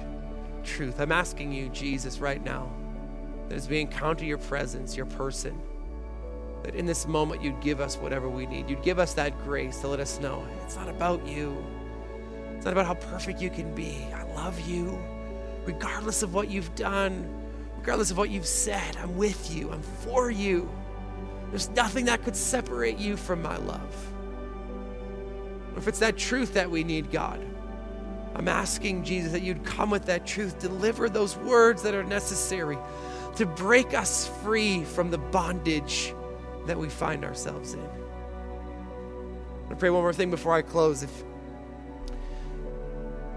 truth. 0.66 1.00
I'm 1.00 1.14
asking 1.14 1.54
you, 1.54 1.70
Jesus, 1.70 2.20
right 2.20 2.44
now, 2.44 2.70
that 3.48 3.56
as 3.56 3.70
we 3.70 3.80
encounter 3.80 4.26
your 4.26 4.40
presence, 4.40 4.98
your 4.98 5.06
person, 5.06 5.58
that 6.64 6.76
in 6.76 6.86
this 6.86 7.08
moment 7.08 7.42
you'd 7.42 7.60
give 7.62 7.80
us 7.80 7.98
whatever 7.98 8.30
we 8.30 8.46
need. 8.46 8.70
You'd 8.70 8.84
give 8.84 9.00
us 9.00 9.14
that 9.14 9.38
grace 9.44 9.80
to 9.82 9.88
let 9.88 10.00
us 10.00 10.20
know 10.20 10.46
it's 10.64 10.76
not 10.76 10.90
about 10.90 11.26
you. 11.26 11.58
It's 12.56 12.66
not 12.66 12.74
about 12.74 12.86
how 12.86 12.96
perfect 12.96 13.42
you 13.42 13.50
can 13.50 13.74
be. 13.74 14.06
I 14.14 14.24
love 14.34 14.60
you, 14.68 15.00
regardless 15.66 16.24
of 16.24 16.34
what 16.34 16.50
you've 16.50 16.74
done, 16.76 17.28
regardless 17.78 18.12
of 18.12 18.18
what 18.18 18.30
you've 18.30 18.46
said. 18.46 18.98
I'm 18.98 19.16
with 19.18 19.56
you, 19.56 19.72
I'm 19.72 19.82
for 19.82 20.30
you. 20.30 20.70
There's 21.50 21.70
nothing 21.70 22.06
that 22.06 22.24
could 22.24 22.36
separate 22.36 22.98
you 22.98 23.18
from 23.18 23.42
my 23.42 23.58
love. 23.58 24.08
If 25.78 25.88
it's 25.88 26.00
that 26.00 26.18
truth 26.18 26.54
that 26.56 26.70
we 26.70 26.84
need, 26.84 27.12
God, 27.12 27.40
I'm 28.36 28.48
asking 28.48 29.06
Jesus 29.06 29.32
that 29.32 29.42
you'd 29.42 29.64
come 29.64 29.90
with 29.90 30.06
that 30.06 30.28
truth, 30.28 30.60
deliver 30.60 31.10
those 31.10 31.38
words 31.38 31.82
that 31.84 31.94
are 31.94 32.04
necessary 32.04 32.78
to 33.38 33.46
break 33.46 33.94
us 33.94 34.28
free 34.44 34.84
from 34.84 35.12
the 35.12 35.18
bondage 35.18 36.14
that 36.70 36.78
we 36.78 36.88
find 36.88 37.26
ourselves 37.26 37.74
in. 37.74 37.90
I 39.72 39.74
pray 39.74 39.90
one 39.90 40.04
more 40.04 40.14
thing 40.14 40.30
before 40.30 40.54
I 40.54 40.62
close. 40.62 41.02
If, 41.02 41.24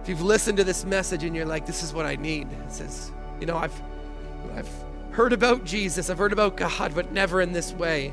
if 0.02 0.08
you've 0.10 0.20
listened 0.20 0.58
to 0.58 0.64
this 0.64 0.84
message 0.84 1.24
and 1.24 1.34
you're 1.34 1.46
like, 1.46 1.64
this 1.64 1.82
is 1.82 1.94
what 1.94 2.04
I 2.04 2.16
need, 2.16 2.52
it 2.52 2.70
says, 2.70 3.10
you 3.40 3.46
know, 3.46 3.56
I've, 3.56 3.82
I've 4.54 4.68
heard 5.12 5.32
about 5.32 5.64
Jesus, 5.64 6.10
I've 6.10 6.18
heard 6.18 6.34
about 6.34 6.58
God, 6.58 6.94
but 6.94 7.10
never 7.10 7.40
in 7.40 7.52
this 7.52 7.72
way. 7.72 8.12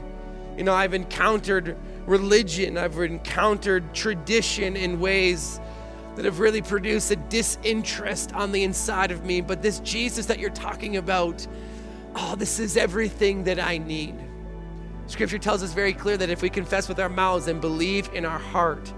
You 0.55 0.63
know, 0.63 0.73
I've 0.73 0.93
encountered 0.93 1.75
religion, 2.05 2.77
I've 2.77 2.97
encountered 2.97 3.93
tradition 3.93 4.77
in 4.77 5.01
ways 5.01 5.59
that 6.15 6.23
have 6.23 6.39
really 6.39 6.61
produced 6.61 7.11
a 7.11 7.17
disinterest 7.17 8.33
on 8.33 8.53
the 8.53 8.63
inside 8.63 9.11
of 9.11 9.25
me. 9.25 9.41
But 9.41 9.61
this 9.61 9.79
Jesus 9.81 10.27
that 10.27 10.39
you're 10.39 10.49
talking 10.49 10.95
about, 10.95 11.45
oh, 12.15 12.37
this 12.37 12.57
is 12.57 12.77
everything 12.77 13.43
that 13.43 13.59
I 13.59 13.79
need. 13.79 14.15
Scripture 15.09 15.39
tells 15.39 15.63
us 15.63 15.73
very 15.73 15.91
clear 15.91 16.17
that 16.17 16.29
if 16.29 16.43
we 16.43 16.51
confess 16.51 16.87
with 16.87 16.99
our 16.99 17.09
mouths 17.09 17.47
and 17.47 17.59
believe 17.59 18.11
in 18.13 18.25
our 18.25 18.37
heart, 18.37 18.93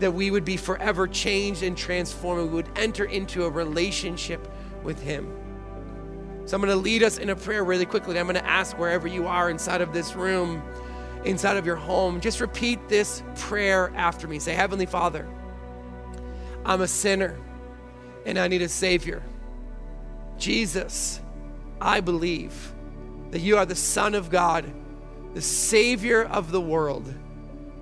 that 0.00 0.12
we 0.12 0.30
would 0.30 0.44
be 0.44 0.58
forever 0.58 1.08
changed 1.08 1.62
and 1.62 1.74
transformed. 1.74 2.50
We 2.50 2.56
would 2.56 2.68
enter 2.76 3.06
into 3.06 3.46
a 3.46 3.50
relationship 3.50 4.46
with 4.82 5.00
Him. 5.00 5.34
So 6.44 6.54
I'm 6.54 6.60
going 6.60 6.76
to 6.76 6.80
lead 6.80 7.02
us 7.02 7.16
in 7.16 7.30
a 7.30 7.36
prayer 7.36 7.64
really 7.64 7.86
quickly. 7.86 8.18
I'm 8.18 8.26
going 8.26 8.36
to 8.36 8.46
ask 8.46 8.78
wherever 8.78 9.08
you 9.08 9.26
are 9.26 9.48
inside 9.48 9.80
of 9.80 9.94
this 9.94 10.14
room, 10.14 10.62
inside 11.24 11.56
of 11.56 11.64
your 11.64 11.76
home, 11.76 12.20
just 12.20 12.42
repeat 12.42 12.90
this 12.90 13.22
prayer 13.36 13.90
after 13.96 14.28
me. 14.28 14.38
Say, 14.38 14.52
Heavenly 14.52 14.86
Father, 14.86 15.26
I'm 16.66 16.82
a 16.82 16.86
sinner 16.86 17.34
and 18.26 18.38
I 18.38 18.46
need 18.48 18.60
a 18.60 18.68
Savior. 18.68 19.22
Jesus, 20.36 21.18
I 21.80 22.02
believe 22.02 22.74
that 23.30 23.40
you 23.40 23.56
are 23.56 23.64
the 23.64 23.74
Son 23.74 24.14
of 24.14 24.28
God 24.28 24.70
the 25.36 25.42
Savior 25.42 26.24
of 26.24 26.50
the 26.50 26.60
world, 26.62 27.12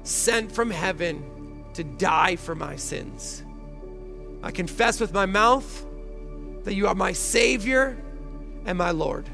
sent 0.02 0.50
from 0.50 0.72
heaven 0.72 1.64
to 1.72 1.84
die 1.84 2.34
for 2.34 2.56
my 2.56 2.74
sins. 2.74 3.44
I 4.42 4.50
confess 4.50 4.98
with 4.98 5.12
my 5.12 5.26
mouth 5.26 5.86
that 6.64 6.74
you 6.74 6.88
are 6.88 6.96
my 6.96 7.12
Savior 7.12 7.96
and 8.64 8.76
my 8.76 8.90
Lord. 8.90 9.28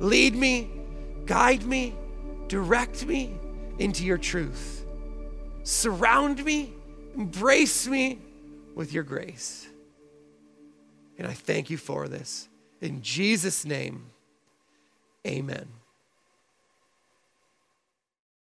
Lead 0.00 0.34
me, 0.34 0.68
guide 1.26 1.62
me, 1.62 1.94
direct 2.48 3.06
me 3.06 3.38
into 3.78 4.04
your 4.04 4.18
truth. 4.18 4.84
Surround 5.62 6.44
me, 6.44 6.72
embrace 7.14 7.86
me 7.86 8.18
with 8.74 8.92
your 8.92 9.04
grace. 9.04 9.68
And 11.18 11.24
I 11.28 11.34
thank 11.34 11.70
you 11.70 11.76
for 11.76 12.08
this. 12.08 12.48
In 12.80 13.00
Jesus' 13.00 13.64
name, 13.64 14.06
amen. 15.24 15.77